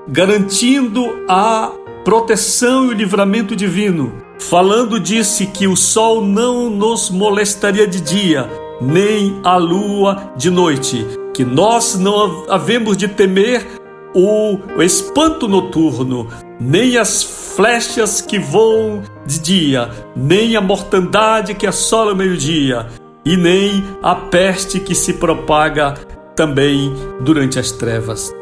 garantindo 0.07 1.25
a 1.27 1.73
proteção 2.05 2.85
e 2.85 2.89
o 2.89 2.93
livramento 2.93 3.57
divino, 3.57 4.13
falando 4.39 5.01
disse 5.01 5.47
que 5.47 5.67
o 5.67 5.75
sol 5.75 6.21
não 6.21 6.69
nos 6.69 7.09
molestaria 7.09 7.87
de 7.87 7.99
dia, 7.99 8.47
nem 8.79 9.41
a 9.43 9.57
lua 9.57 10.35
de 10.37 10.51
noite, 10.51 11.07
que 11.33 11.47
nós 11.47 11.99
não 11.99 12.45
havemos 12.51 12.95
de 12.95 13.09
temer 13.09 13.67
o 14.15 14.83
espanto 14.83 15.49
noturno, 15.49 16.29
nem 16.61 16.99
as 16.99 17.23
flechas 17.23 18.21
que 18.21 18.39
voam 18.39 19.03
de 19.25 19.39
dia, 19.39 19.89
nem 20.15 20.57
a 20.57 20.61
mortandade 20.61 21.55
que 21.55 21.67
assola 21.67 22.13
o 22.13 22.17
meio-dia, 22.17 22.87
e 23.29 23.37
nem 23.37 23.85
a 24.03 24.15
peste 24.15 24.81
que 24.81 24.95
se 24.95 25.13
propaga 25.13 25.93
também 26.35 26.95
durante 27.21 27.59
as 27.59 27.71
trevas. 27.71 28.35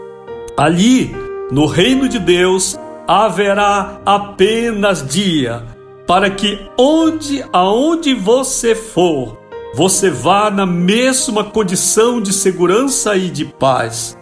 Ali, 0.56 1.12
no 1.50 1.66
reino 1.66 2.08
de 2.08 2.20
Deus, 2.20 2.78
haverá 3.04 4.00
apenas 4.06 5.04
dia, 5.04 5.64
para 6.06 6.30
que 6.30 6.60
onde 6.78 7.44
aonde 7.52 8.14
você 8.14 8.76
for, 8.76 9.36
você 9.74 10.08
vá 10.08 10.52
na 10.52 10.64
mesma 10.64 11.42
condição 11.42 12.20
de 12.20 12.32
segurança 12.32 13.16
e 13.16 13.28
de 13.28 13.44
paz. 13.44 14.16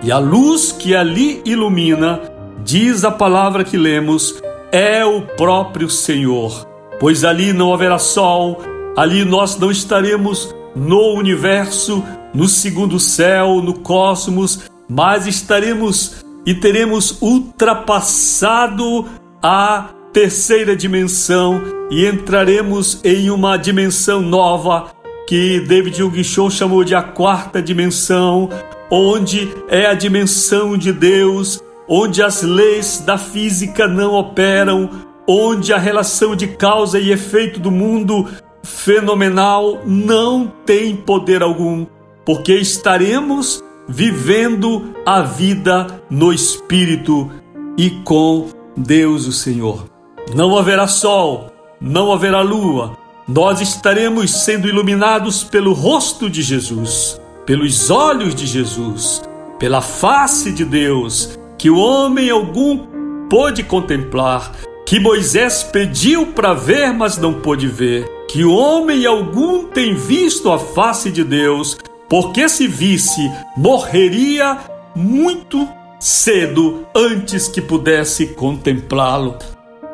E 0.00 0.12
a 0.12 0.18
luz 0.18 0.70
que 0.70 0.94
ali 0.94 1.42
ilumina, 1.44 2.20
diz 2.62 3.04
a 3.04 3.10
palavra 3.10 3.64
que 3.64 3.76
lemos, 3.76 4.40
é 4.70 5.04
o 5.04 5.22
próprio 5.22 5.90
Senhor. 5.90 6.68
Pois 7.00 7.24
ali 7.24 7.52
não 7.52 7.74
haverá 7.74 7.98
sol, 7.98 8.62
ali 8.96 9.24
nós 9.24 9.58
não 9.58 9.70
estaremos 9.70 10.54
no 10.74 11.14
universo, 11.14 12.02
no 12.34 12.48
segundo 12.48 12.98
céu, 12.98 13.60
no 13.62 13.74
cosmos, 13.74 14.60
mas 14.88 15.26
estaremos 15.26 16.24
e 16.44 16.54
teremos 16.54 17.20
ultrapassado 17.20 19.06
a 19.42 19.90
terceira 20.12 20.76
dimensão 20.76 21.60
e 21.90 22.06
entraremos 22.06 23.00
em 23.04 23.30
uma 23.30 23.56
dimensão 23.56 24.20
nova 24.20 24.90
que 25.26 25.60
David 25.60 26.02
Huguichon 26.02 26.50
chamou 26.50 26.84
de 26.84 26.94
a 26.94 27.02
quarta 27.02 27.62
dimensão, 27.62 28.50
onde 28.90 29.48
é 29.68 29.86
a 29.86 29.94
dimensão 29.94 30.76
de 30.76 30.92
Deus, 30.92 31.62
onde 31.88 32.22
as 32.22 32.42
leis 32.42 33.02
da 33.04 33.16
física 33.16 33.86
não 33.86 34.14
operam, 34.14 34.90
onde 35.26 35.72
a 35.72 35.78
relação 35.78 36.34
de 36.36 36.48
causa 36.48 36.98
e 36.98 37.10
efeito 37.10 37.60
do 37.60 37.70
mundo 37.70 38.28
fenomenal 38.62 39.82
não 39.84 40.50
tem 40.64 40.96
poder 40.96 41.42
algum, 41.42 41.86
porque 42.24 42.54
estaremos 42.54 43.62
vivendo 43.88 44.94
a 45.04 45.22
vida 45.22 46.02
no 46.08 46.32
Espírito 46.32 47.30
e 47.76 47.90
com 48.04 48.48
Deus 48.76 49.26
o 49.26 49.32
Senhor. 49.32 49.86
Não 50.34 50.56
haverá 50.56 50.86
sol, 50.86 51.52
não 51.80 52.12
haverá 52.12 52.40
lua, 52.42 52.96
nós 53.26 53.60
estaremos 53.60 54.44
sendo 54.44 54.68
iluminados 54.68 55.42
pelo 55.42 55.72
rosto 55.72 56.30
de 56.30 56.42
Jesus 56.42 57.20
pelos 57.46 57.90
olhos 57.90 58.34
de 58.34 58.46
Jesus, 58.46 59.22
pela 59.58 59.80
face 59.80 60.52
de 60.52 60.64
Deus, 60.64 61.38
que 61.58 61.70
o 61.70 61.78
homem 61.78 62.30
algum 62.30 62.86
pôde 63.28 63.62
contemplar, 63.62 64.52
que 64.92 65.00
Moisés 65.00 65.62
pediu 65.62 66.26
para 66.26 66.52
ver, 66.52 66.92
mas 66.92 67.16
não 67.16 67.32
pôde 67.32 67.66
ver, 67.66 68.06
que 68.28 68.44
homem 68.44 69.06
algum 69.06 69.64
tem 69.64 69.94
visto 69.94 70.52
a 70.52 70.58
face 70.58 71.10
de 71.10 71.24
Deus, 71.24 71.78
porque 72.10 72.46
se 72.46 72.68
visse, 72.68 73.22
morreria 73.56 74.58
muito 74.94 75.66
cedo 75.98 76.86
antes 76.94 77.48
que 77.48 77.62
pudesse 77.62 78.34
contemplá-lo. 78.34 79.38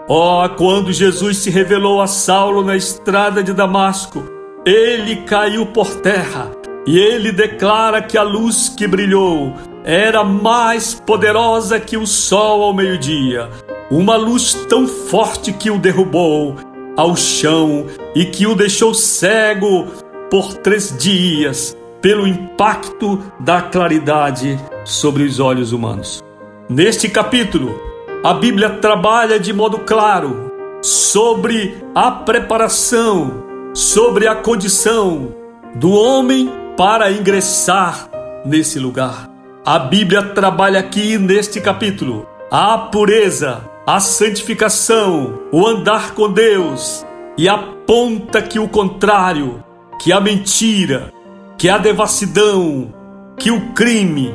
Oh, 0.08 0.42
quando 0.56 0.92
Jesus 0.92 1.36
se 1.36 1.48
revelou 1.48 2.00
a 2.02 2.08
Saulo 2.08 2.64
na 2.64 2.74
estrada 2.74 3.40
de 3.40 3.52
Damasco, 3.52 4.24
ele 4.66 5.14
caiu 5.18 5.66
por 5.66 5.94
terra 6.00 6.50
e 6.84 6.98
ele 6.98 7.30
declara 7.30 8.02
que 8.02 8.18
a 8.18 8.24
luz 8.24 8.68
que 8.68 8.88
brilhou 8.88 9.54
era 9.84 10.24
mais 10.24 10.94
poderosa 10.94 11.78
que 11.78 11.96
o 11.96 12.04
sol 12.04 12.64
ao 12.64 12.74
meio-dia, 12.74 13.48
uma 13.90 14.16
luz 14.16 14.54
tão 14.68 14.86
forte 14.86 15.52
que 15.52 15.70
o 15.70 15.78
derrubou 15.78 16.56
ao 16.96 17.16
chão 17.16 17.86
e 18.14 18.24
que 18.24 18.46
o 18.46 18.54
deixou 18.54 18.92
cego 18.92 19.86
por 20.30 20.54
três 20.54 20.96
dias 20.98 21.76
pelo 22.02 22.26
impacto 22.26 23.22
da 23.40 23.62
claridade 23.62 24.58
sobre 24.84 25.24
os 25.24 25.40
olhos 25.40 25.72
humanos. 25.72 26.22
Neste 26.68 27.08
capítulo, 27.08 27.80
a 28.22 28.34
Bíblia 28.34 28.70
trabalha 28.70 29.38
de 29.38 29.52
modo 29.52 29.78
claro 29.78 30.52
sobre 30.82 31.76
a 31.94 32.10
preparação, 32.10 33.44
sobre 33.74 34.26
a 34.26 34.34
condição 34.34 35.34
do 35.74 35.92
homem 35.92 36.50
para 36.76 37.10
ingressar 37.10 38.08
nesse 38.44 38.78
lugar. 38.78 39.28
A 39.64 39.78
Bíblia 39.78 40.22
trabalha 40.22 40.78
aqui 40.78 41.18
neste 41.18 41.60
capítulo 41.60 42.26
a 42.50 42.78
pureza, 42.78 43.60
a 43.88 44.00
santificação, 44.00 45.38
o 45.50 45.66
andar 45.66 46.12
com 46.12 46.30
Deus 46.30 47.06
e 47.38 47.48
aponta 47.48 48.42
que 48.42 48.58
o 48.58 48.68
contrário, 48.68 49.64
que 49.98 50.12
a 50.12 50.20
mentira, 50.20 51.10
que 51.56 51.70
a 51.70 51.78
devassidão, 51.78 52.92
que 53.38 53.50
o 53.50 53.72
crime, 53.72 54.34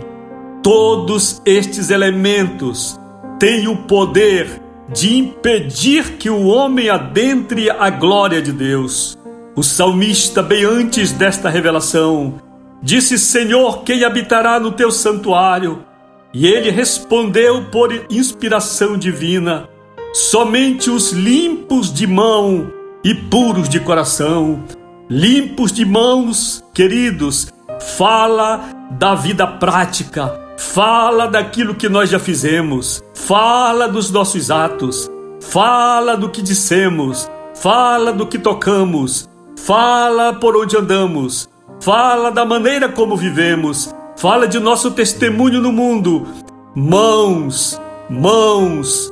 todos 0.63 1.39
estes 1.45 1.91
elementos 1.91 2.99
têm 3.39 3.67
o 3.67 3.77
poder 3.83 4.59
de 4.91 5.19
impedir 5.19 6.17
que 6.17 6.31
o 6.31 6.47
homem 6.47 6.89
adentre 6.89 7.69
a 7.69 7.91
glória 7.91 8.41
de 8.41 8.51
Deus. 8.51 9.15
O 9.55 9.61
salmista, 9.61 10.41
bem 10.41 10.65
antes 10.65 11.11
desta 11.11 11.47
revelação, 11.47 12.41
disse: 12.81 13.19
Senhor, 13.19 13.83
quem 13.83 14.03
habitará 14.03 14.59
no 14.59 14.71
teu 14.71 14.89
santuário? 14.89 15.92
E 16.33 16.47
ele 16.47 16.71
respondeu 16.71 17.65
por 17.65 17.93
inspiração 18.09 18.97
divina: 18.97 19.69
Somente 20.13 20.89
os 20.89 21.11
limpos 21.11 21.93
de 21.93 22.07
mão 22.07 22.71
e 23.03 23.13
puros 23.13 23.69
de 23.69 23.79
coração. 23.79 24.63
Limpos 25.09 25.71
de 25.71 25.85
mãos, 25.85 26.63
queridos, 26.73 27.53
fala 27.97 28.69
da 28.91 29.13
vida 29.13 29.45
prática, 29.45 30.33
fala 30.57 31.27
daquilo 31.27 31.75
que 31.75 31.89
nós 31.89 32.09
já 32.09 32.17
fizemos, 32.17 33.03
fala 33.13 33.87
dos 33.87 34.09
nossos 34.09 34.49
atos, 34.49 35.11
fala 35.41 36.15
do 36.15 36.29
que 36.29 36.41
dissemos, 36.41 37.29
fala 37.53 38.13
do 38.13 38.25
que 38.25 38.39
tocamos, 38.39 39.29
Fala 39.65 40.33
por 40.33 40.57
onde 40.57 40.75
andamos, 40.75 41.47
fala 41.79 42.29
da 42.29 42.43
maneira 42.43 42.89
como 42.89 43.15
vivemos, 43.15 43.95
fala 44.15 44.47
de 44.47 44.59
nosso 44.59 44.91
testemunho 44.91 45.61
no 45.61 45.71
mundo. 45.71 46.27
Mãos, 46.75 47.79
mãos 48.09 49.11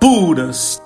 puras. 0.00 0.80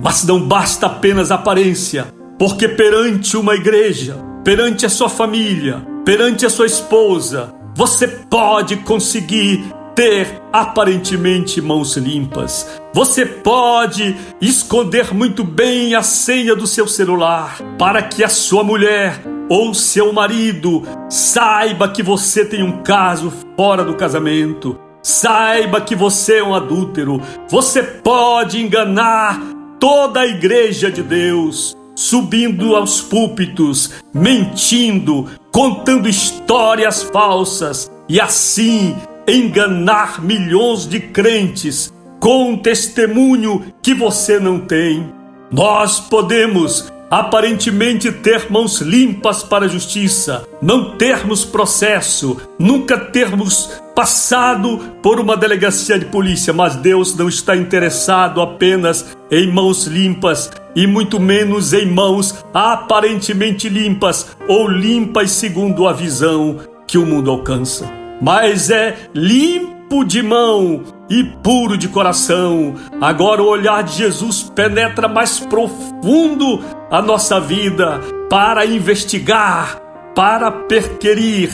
Mas 0.00 0.24
não 0.24 0.40
basta 0.40 0.86
apenas 0.86 1.30
aparência, 1.30 2.06
porque 2.38 2.66
perante 2.66 3.36
uma 3.36 3.54
igreja, 3.54 4.16
perante 4.42 4.86
a 4.86 4.88
sua 4.88 5.08
família, 5.08 5.86
perante 6.04 6.46
a 6.46 6.50
sua 6.50 6.66
esposa, 6.66 7.52
você 7.74 8.08
pode 8.08 8.76
conseguir 8.78 9.62
ter 9.94 10.42
aparentemente 10.52 11.60
mãos 11.60 11.96
limpas. 11.96 12.80
Você 12.92 13.24
pode 13.24 14.16
esconder 14.40 15.14
muito 15.14 15.44
bem 15.44 15.94
a 15.94 16.02
senha 16.02 16.54
do 16.54 16.66
seu 16.66 16.86
celular 16.86 17.58
para 17.78 18.02
que 18.02 18.22
a 18.22 18.28
sua 18.28 18.62
mulher 18.62 19.22
ou 19.48 19.74
seu 19.74 20.12
marido 20.12 20.82
saiba 21.08 21.88
que 21.88 22.02
você 22.02 22.44
tem 22.44 22.62
um 22.62 22.82
caso 22.82 23.32
fora 23.56 23.84
do 23.84 23.94
casamento. 23.94 24.78
Saiba 25.02 25.80
que 25.80 25.96
você 25.96 26.38
é 26.38 26.44
um 26.44 26.54
adúltero. 26.54 27.20
Você 27.50 27.82
pode 27.82 28.62
enganar 28.62 29.40
toda 29.80 30.20
a 30.20 30.26
igreja 30.26 30.90
de 30.90 31.02
Deus, 31.02 31.76
subindo 31.94 32.76
aos 32.76 33.00
púlpitos, 33.00 33.90
mentindo, 34.14 35.28
contando 35.50 36.08
histórias 36.08 37.02
falsas 37.02 37.90
e 38.08 38.20
assim 38.20 38.94
enganar 39.26 40.22
milhões 40.22 40.86
de 40.86 41.00
crentes 41.00 41.92
com 42.18 42.50
um 42.50 42.56
testemunho 42.56 43.64
que 43.82 43.94
você 43.94 44.38
não 44.38 44.60
tem. 44.60 45.12
Nós 45.50 46.00
podemos 46.00 46.90
aparentemente 47.10 48.10
ter 48.10 48.50
mãos 48.50 48.80
limpas 48.80 49.42
para 49.42 49.66
a 49.66 49.68
justiça, 49.68 50.46
não 50.62 50.96
termos 50.96 51.44
processo, 51.44 52.38
nunca 52.58 52.96
termos 52.96 53.70
passado 53.94 54.78
por 55.02 55.20
uma 55.20 55.36
delegacia 55.36 55.98
de 55.98 56.06
polícia, 56.06 56.54
mas 56.54 56.74
Deus 56.76 57.14
não 57.14 57.28
está 57.28 57.54
interessado 57.54 58.40
apenas 58.40 59.14
em 59.30 59.52
mãos 59.52 59.86
limpas 59.86 60.50
e 60.74 60.86
muito 60.86 61.20
menos 61.20 61.74
em 61.74 61.84
mãos 61.84 62.34
aparentemente 62.54 63.68
limpas 63.68 64.34
ou 64.48 64.66
limpas 64.66 65.32
segundo 65.32 65.86
a 65.86 65.92
visão 65.92 66.60
que 66.86 66.96
o 66.96 67.04
mundo 67.04 67.30
alcança. 67.30 68.01
Mas 68.22 68.70
é 68.70 68.96
limpo 69.12 70.04
de 70.04 70.22
mão 70.22 70.84
e 71.10 71.24
puro 71.42 71.76
de 71.76 71.88
coração. 71.88 72.76
Agora 73.00 73.42
o 73.42 73.48
olhar 73.48 73.82
de 73.82 73.94
Jesus 73.96 74.44
penetra 74.54 75.08
mais 75.08 75.40
profundo 75.40 76.60
a 76.88 77.02
nossa 77.02 77.40
vida 77.40 78.00
para 78.30 78.64
investigar, 78.64 79.80
para 80.14 80.52
perquerir, 80.52 81.50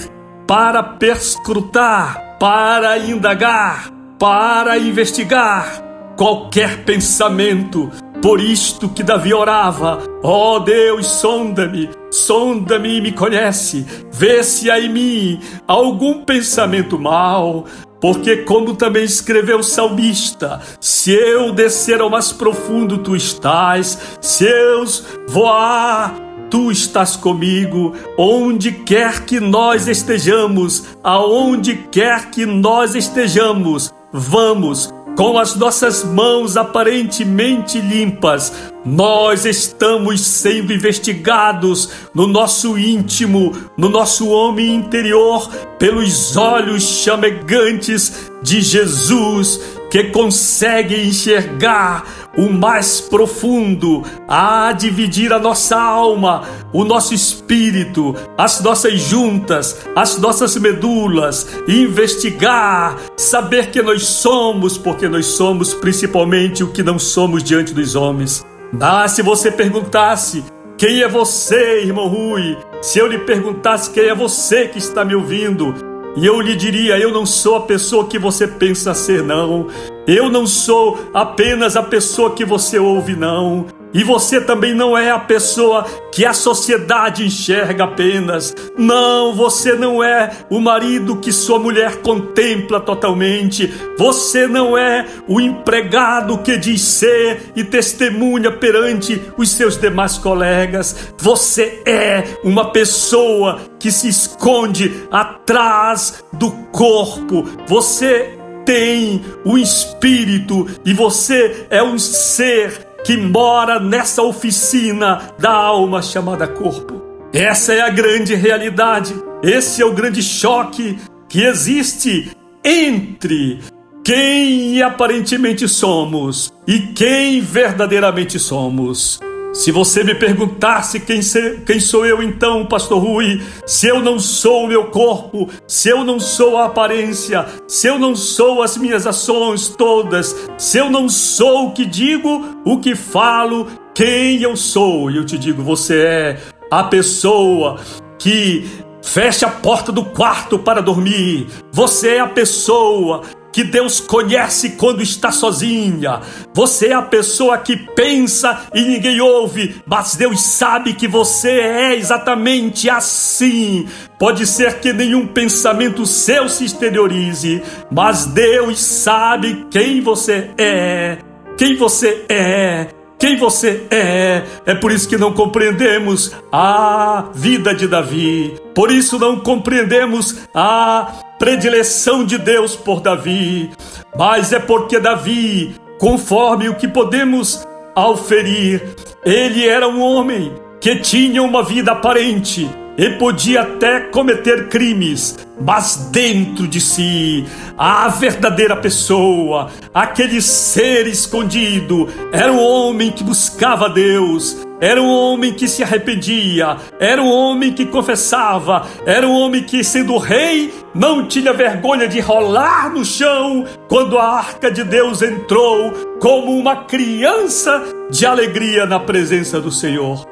para 0.47 0.83
perscrutar, 0.83 2.37
para 2.39 2.99
indagar, 2.99 3.91
para 4.19 4.77
investigar 4.79 5.83
qualquer 6.19 6.85
pensamento. 6.85 7.91
Por 8.29 8.43
isto 8.43 8.91
que 8.91 9.03
Davi 9.03 9.33
orava: 9.33 10.03
Ó 10.23 10.57
oh 10.57 10.61
Deus, 10.61 11.07
sonda-me, 11.07 11.89
sonda-me 12.11 12.99
e 12.99 13.01
me 13.01 13.11
conhece, 13.11 13.87
vê 14.13 14.45
se 14.45 14.71
há 14.71 14.79
em 14.79 14.93
mim 14.93 15.41
algum 15.67 16.27
pensamento 16.27 16.99
mal, 16.99 17.65
porque, 17.99 18.37
como 18.45 18.77
também 18.77 19.03
escreveu 19.03 19.61
o 19.61 19.63
salmista, 19.63 20.61
se 20.79 21.11
eu 21.11 21.53
descer 21.53 22.03
ao 22.03 22.11
mais 22.11 22.31
profundo, 22.31 22.99
tu 22.99 23.17
estás, 23.17 23.99
se 24.21 24.45
eu 24.45 24.85
voar, 25.27 26.15
tu 26.51 26.71
estás 26.71 27.17
comigo, 27.17 27.95
onde 28.19 28.73
quer 28.73 29.25
que 29.25 29.41
nós 29.41 29.89
estejamos, 29.89 30.85
aonde 31.03 31.77
quer 31.91 32.29
que 32.31 32.45
nós 32.45 32.95
estejamos, 32.95 33.91
vamos 34.13 34.93
com 35.19 35.37
as 35.37 35.57
nossas 35.57 36.05
mãos 36.05 36.57
aparentemente 36.57 37.81
limpas, 37.81 38.53
nós 38.87 39.45
estamos 39.45 40.21
sendo 40.21 40.73
investigados 40.73 41.91
no 42.15 42.29
nosso 42.29 42.79
íntimo, 42.79 43.53
no 43.77 43.89
nosso 43.89 44.29
homem 44.29 44.77
interior, 44.77 45.51
pelos 45.77 46.37
olhos 46.37 46.85
chamegantes 47.03 48.31
de 48.45 48.61
Jesus, 48.63 49.61
que 49.91 50.05
consegue 50.05 50.95
enxergar 51.09 52.07
o 52.37 52.51
mais 52.51 53.01
profundo, 53.01 54.03
a 54.29 54.73
dividir 54.73 55.33
a 55.33 55.39
nossa 55.39 55.81
alma, 55.81 56.43
o 56.73 56.85
nosso 56.85 57.15
espírito, 57.15 58.15
as 58.37 58.61
nossas 58.61 59.01
juntas, 59.01 59.87
as 59.97 60.19
nossas 60.19 60.57
medulas, 60.57 61.49
investigar, 61.67 62.97
saber 63.17 63.71
que 63.71 63.83
nós 63.83 64.07
somos, 64.07 64.79
porque 64.79 65.09
nós 65.09 65.27
somos 65.27 65.75
principalmente 65.75 66.63
o 66.63 66.71
que 66.73 66.83
não 66.83 66.99
somos 66.99 67.43
diante 67.43 67.75
dos 67.75 67.95
homens. 67.95 68.45
Ah, 68.81 69.09
se 69.09 69.23
você 69.23 69.51
perguntasse 69.51 70.45
quem 70.77 71.03
é 71.03 71.09
você, 71.09 71.83
irmão 71.83 72.07
Rui, 72.07 72.57
se 72.81 73.01
eu 73.01 73.09
lhe 73.09 73.19
perguntasse 73.19 73.91
quem 73.91 74.05
é 74.05 74.15
você 74.15 74.69
que 74.69 74.79
está 74.79 75.05
me 75.05 75.15
ouvindo, 75.15 75.75
e 76.21 76.27
eu 76.27 76.41
lhe 76.41 76.57
diria: 76.57 76.99
eu 76.99 77.13
não 77.13 77.25
sou 77.25 77.57
a 77.57 77.61
pessoa 77.61 78.07
que 78.07 78.19
você 78.19 78.47
pensa 78.47 78.93
ser, 78.93 79.23
não. 79.23 79.69
Eu 80.07 80.29
não 80.29 80.47
sou 80.47 80.99
apenas 81.15 81.77
a 81.77 81.83
pessoa 81.83 82.35
que 82.35 82.45
você 82.45 82.79
ouve, 82.79 83.15
não. 83.15 83.67
E 83.93 84.05
você 84.05 84.41
também 84.41 84.75
não 84.75 84.97
é 84.97 85.11
a 85.11 85.19
pessoa 85.19 85.85
que 86.13 86.25
a 86.25 86.33
sociedade 86.33 87.25
enxerga 87.25 87.85
apenas. 87.85 88.55
Não, 88.77 89.35
você 89.35 89.75
não 89.75 90.03
é 90.03 90.31
o 90.51 90.61
marido 90.61 91.17
que 91.17 91.33
sua 91.33 91.59
mulher 91.59 92.03
contempla 92.03 92.81
totalmente. 92.81 93.73
Você 93.97 94.47
não 94.47 94.77
é 94.77 95.07
o 95.27 95.41
empregado 95.41 96.39
que 96.39 96.57
diz 96.57 96.83
ser 96.83 97.53
e 97.57 97.65
testemunha 97.65 98.53
perante 98.53 99.21
os 99.37 99.51
seus 99.51 99.77
demais 99.77 100.19
colegas. 100.19 101.13
Você 101.19 101.83
é 101.87 102.25
uma 102.45 102.71
pessoa 102.71 103.61
que 103.79 103.91
se 103.91 104.09
esconde 104.09 105.05
atrás 105.11 106.25
do 106.33 106.51
corpo. 106.73 107.45
Você 107.67 108.35
tem 108.65 109.25
o 109.47 109.57
espírito 109.57 110.67
e 110.85 110.93
você 110.93 111.67
é 111.71 111.83
um 111.83 111.99
ser 111.99 112.88
que 113.05 113.17
mora 113.17 113.79
nessa 113.79 114.23
oficina 114.23 115.33
da 115.39 115.53
alma 115.53 116.03
chamada 116.03 116.47
corpo. 116.47 117.03
Essa 117.33 117.75
é 117.75 117.81
a 117.81 117.91
grande 117.91 118.35
realidade, 118.35 119.15
esse 119.43 119.83
é 119.83 119.85
o 119.85 119.93
grande 119.93 120.23
choque 120.23 120.99
que 121.29 121.43
existe 121.43 122.31
entre 122.65 123.61
quem 124.05 124.81
aparentemente 124.81 125.69
somos 125.69 126.53
e 126.67 126.79
quem 126.79 127.41
verdadeiramente 127.41 128.39
somos. 128.39 129.21
Se 129.59 129.73
você 129.73 130.05
me 130.05 130.15
perguntasse 130.15 131.01
quem, 131.01 131.19
quem 131.67 131.81
sou 131.81 132.07
eu 132.07 132.23
então, 132.23 132.65
Pastor 132.65 133.03
Rui, 133.03 133.43
se 133.67 133.89
eu 133.89 134.01
não 134.01 134.17
sou 134.17 134.63
o 134.63 134.69
meu 134.69 134.85
corpo, 134.85 135.49
se 135.67 135.89
eu 135.89 136.05
não 136.05 136.21
sou 136.21 136.57
a 136.57 136.67
aparência, 136.67 137.45
se 137.67 137.89
eu 137.89 137.99
não 137.99 138.15
sou 138.15 138.63
as 138.63 138.77
minhas 138.77 139.05
ações 139.05 139.69
todas, 139.69 140.49
se 140.57 140.79
eu 140.79 140.89
não 140.89 141.09
sou 141.09 141.67
o 141.67 141.73
que 141.73 141.85
digo, 141.85 142.61
o 142.65 142.79
que 142.79 142.95
falo, 142.95 143.67
quem 143.93 144.41
eu 144.41 144.57
sou? 144.57 145.11
E 145.11 145.17
eu 145.17 145.27
te 145.27 145.37
digo, 145.37 145.61
você 145.61 146.03
é 146.03 146.41
a 146.71 146.85
pessoa 146.85 147.81
que 148.17 148.65
fecha 149.03 149.49
a 149.49 149.51
porta 149.51 149.91
do 149.91 150.05
quarto 150.05 150.57
para 150.57 150.81
dormir. 150.81 151.49
Você 151.73 152.11
é 152.11 152.21
a 152.21 152.29
pessoa 152.29 153.23
que 153.59 153.65
Deus 153.65 153.99
conhece 153.99 154.71
quando 154.77 155.03
está 155.03 155.33
sozinha. 155.33 156.21
Você 156.55 156.91
é 156.91 156.93
a 156.93 157.03
pessoa 157.03 157.59
que 157.59 157.77
pensa 157.77 158.69
e 158.73 158.83
ninguém 158.83 159.21
ouve, 159.21 159.83
mas 159.85 160.15
Deus 160.15 160.41
sabe 160.41 160.93
que 160.93 161.09
você 161.09 161.51
é 161.51 161.97
exatamente 161.97 162.89
assim. 162.89 163.89
Pode 164.17 164.47
ser 164.47 164.79
que 164.79 164.93
nenhum 164.93 165.27
pensamento 165.27 166.07
seu 166.07 166.49
se 166.49 166.67
exteriorize, 166.67 167.61
mas 167.91 168.27
Deus 168.27 168.79
sabe 168.79 169.67
quem 169.73 170.01
você 170.01 170.51
é. 170.57 171.19
Quem 171.57 171.75
você 171.75 172.25
é, 172.29 172.87
quem 173.19 173.37
você 173.37 173.89
é. 173.91 174.45
É 174.67 174.75
por 174.77 174.93
isso 174.93 175.09
que 175.09 175.19
não 175.19 175.33
compreendemos 175.33 176.33
a 176.53 177.25
vida 177.35 177.75
de 177.75 177.89
Davi. 177.89 178.55
Por 178.73 178.93
isso 178.93 179.19
não 179.19 179.41
compreendemos 179.41 180.37
a 180.55 181.25
predileção 181.39 182.25
de 182.25 182.37
Deus 182.37 182.75
por 182.75 183.01
Davi. 183.01 183.71
Mas 184.17 184.53
é 184.53 184.59
porque 184.59 184.99
Davi, 184.99 185.75
conforme 185.99 186.69
o 186.69 186.75
que 186.75 186.89
podemos 186.89 187.67
auferir, 187.95 188.83
ele 189.25 189.67
era 189.67 189.89
um 189.89 190.01
homem 190.01 190.53
que 190.81 190.97
tinha 190.97 191.43
uma 191.43 191.63
vida 191.63 191.93
aparente 191.93 192.69
e 192.99 193.11
podia 193.11 193.63
até 193.63 194.01
cometer 194.01 194.69
crimes, 194.69 195.39
mas 195.61 196.09
dentro 196.11 196.67
de 196.67 196.81
si, 196.81 197.47
a 197.77 198.09
verdadeira 198.09 198.77
pessoa, 198.77 199.71
aquele 199.95 200.43
ser 200.43 201.07
escondido, 201.07 202.09
era 202.33 202.53
um 202.53 202.61
homem 202.61 203.13
que 203.13 203.23
buscava 203.23 203.89
Deus, 203.89 204.57
era 204.81 205.03
um 205.03 205.09
homem 205.09 205.53
que 205.53 205.67
se 205.67 205.83
arrependia, 205.83 206.77
era 207.01 207.21
um 207.21 207.29
homem 207.29 207.73
que 207.73 207.87
confessava, 207.87 208.87
era 209.05 209.27
um 209.27 209.33
homem 209.33 209.63
que, 209.63 209.83
sendo 209.83 210.17
rei, 210.19 210.73
não 210.95 211.27
tinha 211.27 211.53
vergonha 211.53 212.07
de 212.07 212.21
rolar 212.21 212.91
no 212.91 213.05
chão 213.05 213.65
quando 213.89 214.17
a 214.17 214.25
arca 214.25 214.71
de 214.71 214.85
Deus 214.85 215.21
entrou 215.21 215.93
como 216.21 216.57
uma 216.57 216.85
criança 216.85 217.83
de 218.11 218.25
alegria 218.25 218.87
na 218.87 219.01
presença 219.01 219.61
do 219.61 219.73
Senhor. 219.73 220.25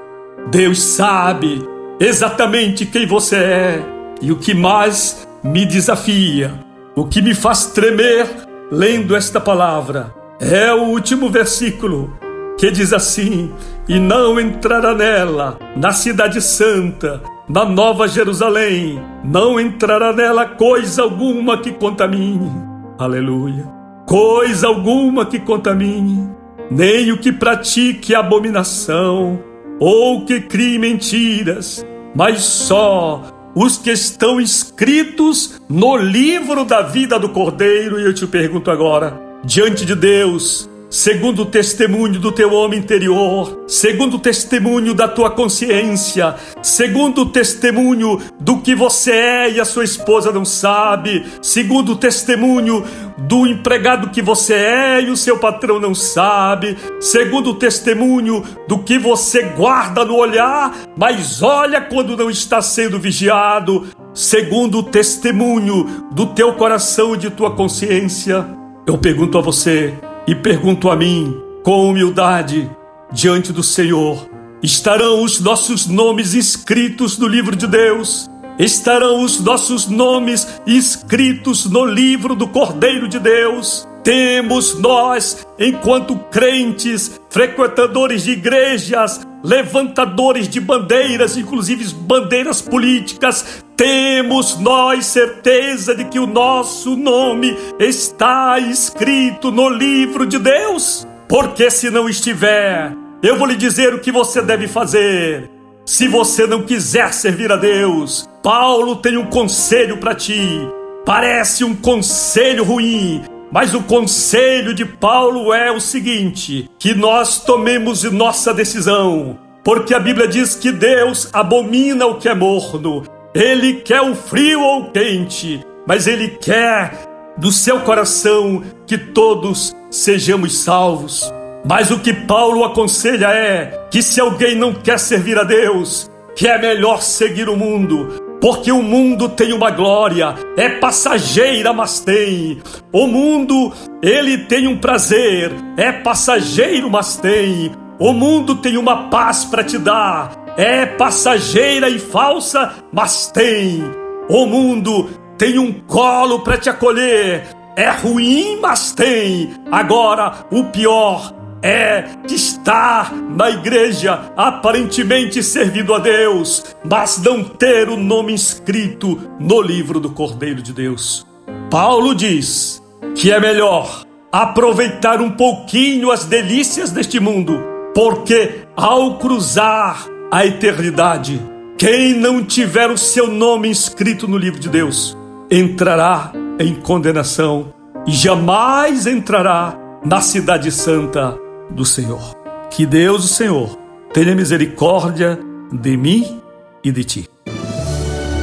Deus 0.48 0.80
sabe 0.80 1.66
exatamente 1.98 2.87
quem 2.87 3.06
você 3.06 3.37
é. 3.37 3.82
E 4.22 4.30
o 4.30 4.37
que 4.37 4.54
mais 4.54 5.26
me 5.42 5.66
desafia, 5.66 6.54
o 6.94 7.04
que 7.04 7.20
me 7.20 7.35
faz 7.35 7.66
tremer 7.66 8.26
lendo 8.70 9.14
esta 9.14 9.40
palavra, 9.40 10.14
é 10.40 10.72
o 10.72 10.85
último 10.85 11.28
versículo 11.28 12.16
que 12.59 12.70
diz 12.70 12.92
assim: 12.92 13.52
E 13.88 14.01
não 14.01 14.40
entrará 14.40 14.94
nela, 14.94 15.59
na 15.77 15.92
Cidade 15.92 16.40
Santa, 16.42 17.22
na 17.49 17.64
Nova 17.64 18.09
Jerusalém, 18.09 19.01
não 19.22 19.61
entrará 19.61 20.12
nela 20.12 20.44
coisa 20.44 21.03
alguma 21.03 21.59
que 21.59 21.70
contamine. 21.70 22.51
Aleluia. 22.99 23.64
Coisa 24.05 24.66
alguma 24.66 25.25
que 25.25 25.38
contamine, 25.38 26.29
nem 26.68 27.12
o 27.12 27.18
que 27.18 27.33
pratique 27.33 28.12
abominação, 28.12 29.38
ou 29.79 30.25
que 30.25 30.40
crie 30.40 30.79
mentiras, 30.81 31.87
mas 32.12 32.42
só 32.42 33.22
os 33.55 33.79
que 33.79 33.90
estão 33.90 34.40
escritos 34.40 35.61
no 35.68 35.96
livro 35.96 36.64
da 36.64 36.83
vida 36.83 37.18
do 37.20 37.29
Cordeiro. 37.29 38.01
E 38.01 38.05
eu 38.05 38.12
te 38.12 38.27
pergunto 38.27 38.68
agora, 38.68 39.20
diante 39.44 39.87
de 39.87 39.94
Deus, 39.94 40.68
segundo 40.88 41.42
o 41.42 41.46
testemunho 41.46 42.20
do 42.20 42.31
teu 42.31 42.53
homem 42.53 42.79
interior, 42.79 43.64
segundo 43.66 44.16
o 44.16 44.20
testemunho 44.20 44.94
da 44.94 45.09
tua 45.09 45.31
consciência, 45.31 46.37
segundo 46.62 47.22
o 47.22 47.27
testemunho 47.27 48.20
do 48.40 48.59
que 48.59 48.75
você 48.75 49.12
é 49.12 49.51
e 49.53 49.61
a 49.61 49.64
sua 49.64 49.85
esposa 49.85 50.31
não 50.31 50.44
sabe, 50.44 51.25
segundo 51.42 51.92
o 51.92 51.96
testemunho 51.96 52.85
do 53.18 53.46
empregado 53.46 54.11
que 54.11 54.22
você 54.22 54.55
é 54.55 55.03
e 55.03 55.11
o 55.11 55.16
seu 55.16 55.38
patrão 55.38 55.81
não 55.81 55.94
sabe, 55.94 56.77
segundo 57.01 57.51
o 57.51 57.55
testemunho 57.55 58.44
do 58.68 58.79
que 58.79 58.99
você 58.99 59.42
guarda 59.42 60.05
no 60.05 60.16
olhar, 60.16 60.75
mas 60.96 61.42
olha 61.42 61.81
quando 61.81 62.16
não 62.16 62.31
está 62.31 62.62
sendo 62.62 62.99
vigiado, 62.99 63.88
segundo 64.14 64.79
o 64.79 64.83
testemunho 64.83 66.07
do 66.12 66.27
teu 66.27 66.55
coração 66.55 67.14
e 67.14 67.18
de 67.18 67.31
tua 67.31 67.51
consciência. 67.51 68.46
Eu 68.87 68.96
pergunto 68.96 69.37
a 69.37 69.40
você, 69.40 69.92
e 70.26 70.34
pergunto 70.34 70.90
a 70.90 70.96
mim, 70.96 71.40
com 71.62 71.88
humildade, 71.88 72.70
diante 73.12 73.52
do 73.52 73.62
Senhor: 73.62 74.28
estarão 74.62 75.22
os 75.22 75.40
nossos 75.40 75.86
nomes 75.86 76.34
inscritos 76.34 77.18
no 77.18 77.26
livro 77.26 77.54
de 77.54 77.66
Deus? 77.66 78.28
Estarão 78.58 79.22
os 79.22 79.38
nossos 79.40 79.86
nomes 79.86 80.46
inscritos 80.66 81.66
no 81.66 81.84
livro 81.84 82.34
do 82.34 82.48
Cordeiro 82.48 83.06
de 83.06 83.18
Deus? 83.18 83.86
Temos 84.02 84.78
nós, 84.78 85.46
enquanto 85.58 86.16
crentes, 86.30 87.20
frequentadores 87.28 88.22
de 88.22 88.30
igrejas, 88.30 89.26
levantadores 89.42 90.48
de 90.48 90.60
bandeiras, 90.60 91.36
inclusive 91.36 91.92
bandeiras 91.92 92.62
políticas, 92.62 93.64
temos 93.76 94.58
nós 94.58 95.04
certeza 95.06 95.94
de 95.94 96.04
que 96.06 96.18
o 96.18 96.26
nosso 96.26 96.96
nome 96.96 97.56
está 97.78 98.58
escrito 98.58 99.52
no 99.52 99.68
livro 99.68 100.26
de 100.26 100.38
Deus? 100.38 101.06
Porque 101.28 101.70
se 101.70 101.90
não 101.90 102.08
estiver, 102.08 102.92
eu 103.22 103.36
vou 103.36 103.46
lhe 103.46 103.56
dizer 103.56 103.92
o 103.92 103.98
que 103.98 104.10
você 104.10 104.40
deve 104.40 104.66
fazer. 104.66 105.50
Se 105.84 106.08
você 106.08 106.46
não 106.46 106.62
quiser 106.62 107.12
servir 107.12 107.52
a 107.52 107.56
Deus, 107.56 108.28
Paulo 108.42 108.96
tem 108.96 109.16
um 109.16 109.26
conselho 109.26 109.98
para 109.98 110.14
ti. 110.14 110.66
Parece 111.04 111.62
um 111.62 111.74
conselho 111.74 112.64
ruim, 112.64 113.22
mas 113.52 113.74
o 113.74 113.82
conselho 113.82 114.74
de 114.74 114.84
Paulo 114.84 115.52
é 115.52 115.70
o 115.70 115.80
seguinte: 115.80 116.68
que 116.78 116.94
nós 116.94 117.40
tomemos 117.44 118.02
nossa 118.04 118.52
decisão, 118.52 119.38
porque 119.62 119.94
a 119.94 120.00
Bíblia 120.00 120.26
diz 120.26 120.54
que 120.54 120.72
Deus 120.72 121.28
abomina 121.32 122.06
o 122.06 122.18
que 122.18 122.28
é 122.28 122.34
morno, 122.34 123.04
ele 123.37 123.75
quer 123.75 124.01
o 124.01 124.14
frio 124.14 124.62
ou 124.62 124.81
o 124.81 124.90
quente, 124.90 125.61
mas 125.87 126.07
ele 126.07 126.29
quer 126.29 127.07
do 127.37 127.53
seu 127.53 127.81
coração 127.81 128.62
que 128.87 128.96
todos 128.96 129.77
sejamos 129.90 130.57
salvos. 130.57 131.31
Mas 131.62 131.90
o 131.90 131.99
que 131.99 132.14
Paulo 132.14 132.64
aconselha 132.64 133.27
é 133.27 133.88
que 133.90 134.03
se 134.03 134.20
alguém 134.20 134.57
não 134.57 134.72
quer 134.72 134.99
servir 134.99 135.38
a 135.38 135.44
Deus, 135.44 136.11
que 136.35 136.49
é 136.49 136.57
melhor 136.57 137.03
seguir 137.03 137.51
o 137.51 137.57
mundo, 137.57 138.38
porque 138.40 138.72
o 138.72 138.83
mundo 138.83 139.29
tem 139.29 139.53
uma 139.53 139.70
glória, 139.70 140.35
é 140.57 140.70
passageira, 140.70 141.75
mas 141.75 142.01
tem. 142.01 142.62
O 142.90 143.07
mundo, 143.07 143.70
ele 144.03 144.38
tem 144.38 144.66
um 144.66 144.79
prazer, 144.79 145.53
é 145.77 145.92
passageiro, 145.92 146.88
mas 146.88 147.18
tem. 147.18 147.70
O 147.99 148.14
mundo 148.14 148.57
tem 148.57 148.79
uma 148.79 149.11
paz 149.11 149.44
para 149.44 149.62
te 149.62 149.77
dar, 149.77 150.45
é 150.56 150.86
passageira 150.86 151.88
e 151.88 151.98
falsa, 151.98 152.74
mas 152.92 153.30
tem. 153.30 153.84
O 154.28 154.46
mundo 154.46 155.08
tem 155.36 155.58
um 155.58 155.72
colo 155.72 156.40
para 156.40 156.56
te 156.56 156.70
acolher, 156.70 157.44
é 157.76 157.90
ruim, 157.90 158.58
mas 158.60 158.92
tem. 158.92 159.50
Agora, 159.70 160.46
o 160.50 160.64
pior 160.64 161.34
é 161.62 162.04
que 162.26 162.34
está 162.34 163.10
na 163.12 163.50
igreja 163.50 164.32
aparentemente 164.36 165.42
servindo 165.42 165.94
a 165.94 165.98
Deus, 165.98 166.64
mas 166.88 167.20
não 167.22 167.44
ter 167.44 167.88
o 167.88 167.96
nome 167.96 168.32
inscrito 168.32 169.30
no 169.38 169.60
livro 169.60 170.00
do 170.00 170.10
Cordeiro 170.10 170.62
de 170.62 170.72
Deus. 170.72 171.26
Paulo 171.70 172.14
diz 172.14 172.82
que 173.14 173.30
é 173.30 173.40
melhor 173.40 174.04
aproveitar 174.32 175.20
um 175.20 175.30
pouquinho 175.30 176.10
as 176.10 176.24
delícias 176.24 176.90
deste 176.90 177.18
mundo, 177.20 177.60
porque 177.94 178.66
ao 178.76 179.18
cruzar 179.18 180.15
a 180.30 180.44
eternidade, 180.44 181.40
quem 181.78 182.14
não 182.14 182.44
tiver 182.44 182.90
o 182.90 182.98
seu 182.98 183.28
nome 183.28 183.68
inscrito 183.68 184.26
no 184.26 184.36
livro 184.36 184.58
de 184.58 184.68
Deus 184.68 185.16
entrará 185.50 186.32
em 186.58 186.74
condenação 186.74 187.72
e 188.06 188.12
jamais 188.12 189.06
entrará 189.06 189.78
na 190.04 190.20
Cidade 190.20 190.70
Santa 190.72 191.38
do 191.70 191.84
Senhor. 191.84 192.34
Que 192.70 192.84
Deus, 192.84 193.24
o 193.24 193.28
Senhor, 193.28 193.78
tenha 194.12 194.34
misericórdia 194.34 195.38
de 195.72 195.96
mim 195.96 196.40
e 196.82 196.90
de 196.90 197.04
ti. 197.04 197.30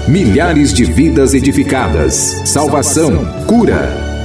Milhares 0.08 0.74
de 0.74 0.84
vidas 0.84 1.34
edificadas, 1.34 2.42
salvação, 2.46 3.26
cura. 3.48 4.13